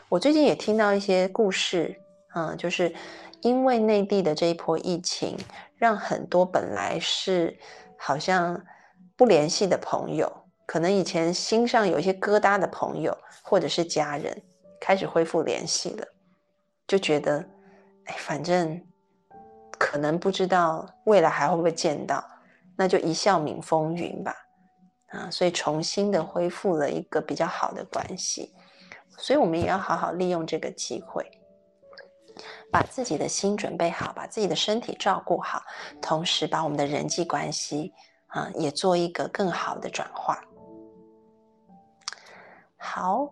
[0.08, 2.00] 我最近也听到一些故事，
[2.36, 2.94] 嗯，就是
[3.42, 5.36] 因为内地的这一波疫情，
[5.76, 7.58] 让很多本来是
[7.98, 8.64] 好像
[9.16, 10.32] 不联系的朋友，
[10.66, 14.42] 可能以前心上有一些疙瘩的朋友，或者是家人，
[14.80, 16.08] 开始恢复联系了，
[16.88, 17.44] 就觉得，
[18.06, 18.82] 哎，反正。
[19.80, 22.24] 可能不知道未来还会不会见到，
[22.76, 24.36] 那就一笑泯风云吧，
[25.10, 28.54] 啊，所以重新的恢复了一个比较好的关系，
[29.18, 31.26] 所以我们也要好好利用这个机会，
[32.72, 35.62] 把自己的心准备好，把自己的身体照顾好，
[36.02, 37.94] 同时把我们的人际关系
[38.28, 40.40] 啊也做一个更好的转化。
[42.78, 43.28] 好，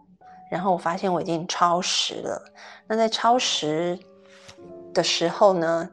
[0.51, 2.43] 然后我发现我已经超时了，
[2.87, 3.99] 那在超时。
[4.95, 5.87] 的时候呢，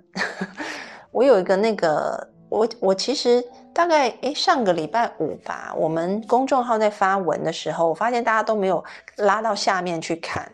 [1.13, 3.45] 我有一个那个，我我其实
[3.75, 8.83] 大概诶上个礼拜五吧，我们公众号在发文的时候，我发现大家都没有
[9.17, 10.51] 拉到下面去看，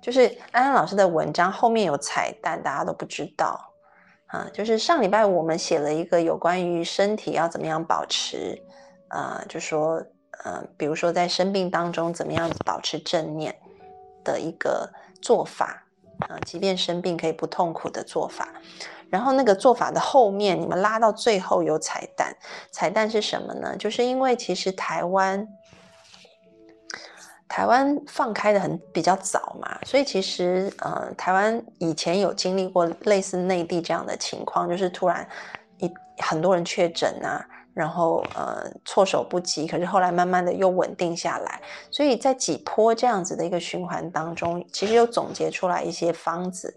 [0.00, 3.60] 就是安安老师的文章后面有彩蛋，大家都不知道
[4.26, 4.48] 啊。
[4.52, 8.60] 就是上礼拜五我们写了一个有关于身体要怎么样保持，
[9.10, 10.02] 呃，就说
[10.44, 13.54] 呃，比如说在生病当中怎么样保持正念
[14.24, 14.90] 的一个
[15.20, 15.84] 做法。
[16.28, 18.48] 啊，即便生病可以不痛苦的做法，
[19.08, 22.34] 然后那个做法的后面，你们拉到最后有彩蛋。
[22.70, 23.76] 彩蛋是什么呢？
[23.76, 25.46] 就是因为其实台湾
[27.48, 35.28] 台湾放开的很比较早嘛，所以其实呃，台湾以前有经历过类似内地这样的情况，就是突然
[35.78, 37.44] 一很多人确诊啊。
[37.80, 46.74] 然后呃措手不及，可是后来慢慢的又稳定下来，所以在几波这样子的一个循环当中，其实又总结出来一些方子，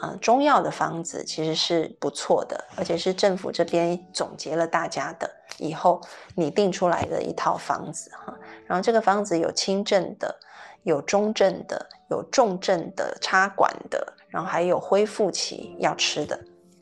[0.00, 6.00] 啊中药的方子其实是不错的，而且是政府这边总结了大家的以后
[6.34, 8.36] 拟定出来的一套方子哈。
[8.66, 10.34] 然后这个方子有轻症的，
[10.82, 16.34] 有中症的，有重症的插管的，然后还有恢复期要吃的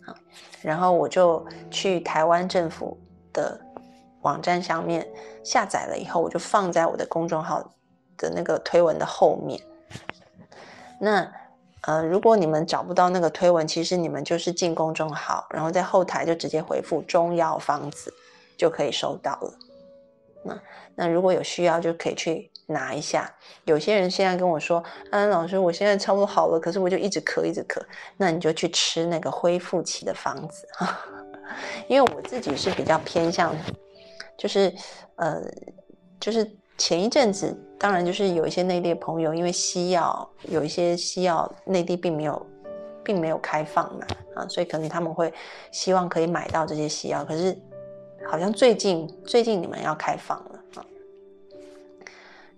[0.06, 0.16] 啊。
[0.62, 2.98] 然后我就去台湾政府。
[3.36, 3.60] 的
[4.22, 5.06] 网站上面
[5.44, 7.62] 下载了以后，我就放在我的公众号
[8.16, 9.60] 的那个推文的后面。
[10.98, 11.30] 那
[11.82, 18.12] 呃，如果你们找不到那个推文，其实你们就是进公众号，然后在后台就直接回复“中药方子”
[18.58, 19.52] 就可以收到了。
[20.42, 20.58] 那
[20.94, 23.32] 那如果有需要，就可以去拿一下。
[23.64, 27.80] 有些人现在跟我说：“安安老师，我现在差不多好了，可是我就一直咳，一直咳。”
[28.16, 30.98] 那你就去吃那个恢复期的方子哈。
[31.86, 33.54] 因为我自己是比较偏向，
[34.36, 34.72] 就是
[35.14, 35.40] 呃，
[36.18, 42.46] 就是前一阵子，当然就是有一些内地朋友，因为西药有一些西药内地并没有
[43.04, 45.32] 并没有开放嘛啊，所以可能他们会
[45.70, 47.56] 希望可以买到这些西药，可是
[48.28, 50.60] 好像最近最近你们要开放了。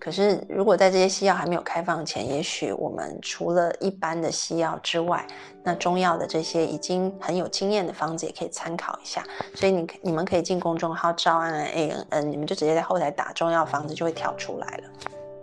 [0.01, 5.27] 可是，如果在这些西药还没有开放前，也许我们除了一般的西药之外，
[5.65, 9.25] 那中药的这些已经很有经验的方子也可以参考一下。
[9.57, 14.85] 所以你你们可以进公众号“招安 A N N”，你们就直接在后台打中药方子就会跳出来了。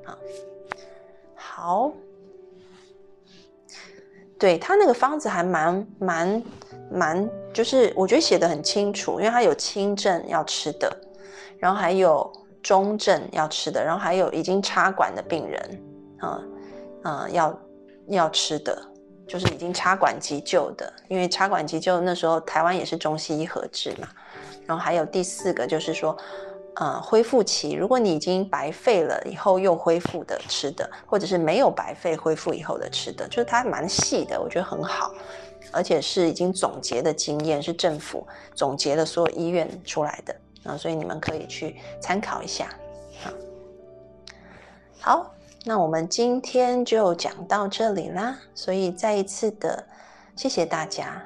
[0.06, 0.18] 啊，
[1.36, 1.92] 好，
[4.40, 6.44] 对他那个方子还蛮蛮
[6.90, 10.98] 蛮，就是我觉得写的很清楚，因为他有轻症要吃的，
[11.60, 12.32] 然后还有。
[12.66, 15.84] 中症要吃的，然后还有已经插管的病人，
[16.18, 16.42] 啊，
[17.04, 17.60] 啊，要
[18.08, 18.76] 要吃的，
[19.28, 24.08] 就是已经插管急救的，因为插管急救那时候台湾也是中西医合治嘛。
[24.66, 26.18] 然后还有第四个就是说，
[26.78, 35.14] 呃，恢复期，如果你已经白费了以后又恢复的吃的，或者是没有白费恢复以后的吃的，就是它蛮细的，我觉得很好，
[35.72, 40.36] 而且是已经总结的经验，是政府总结的所有医院出来的。
[40.66, 42.68] 啊，所以你们可以去参考一下。
[43.22, 43.32] 好，
[45.00, 48.38] 好，那我们今天就讲到这里啦。
[48.54, 49.88] 所以再一次的
[50.36, 51.24] 谢谢大家，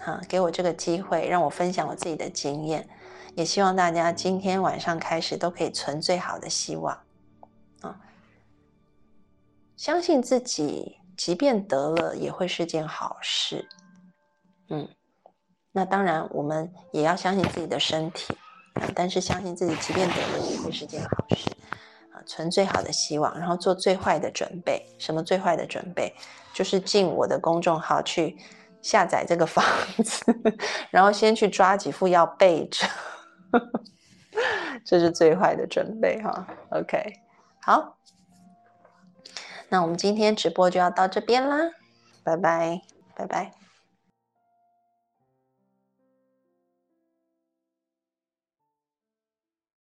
[0.00, 2.88] 哈，给我这个机会让我分享我自己的经验。
[3.36, 7.00] 也希望大家今天晚上开始都可以存最好的希望，
[7.80, 8.00] 啊，
[9.76, 13.68] 相信自己，即便得了也会是件好事。
[14.68, 14.88] 嗯，
[15.70, 18.36] 那当然我们也要相信自己的身体。
[18.94, 21.50] 但是相信自己，即便得了也会是件好事
[22.12, 22.22] 啊！
[22.26, 24.86] 存最好的希望，然后做最坏的准备。
[24.98, 26.14] 什么最坏的准备？
[26.52, 28.36] 就是进我的公众号去
[28.82, 29.64] 下载这个房
[30.02, 30.24] 子，
[30.90, 32.86] 然后先去抓几副药备着，
[34.84, 36.46] 这是最坏的准备哈。
[36.70, 37.12] OK，
[37.62, 37.96] 好，
[39.68, 41.70] 那我们今天直播就要到这边啦，
[42.24, 42.80] 拜拜，
[43.14, 43.59] 拜拜。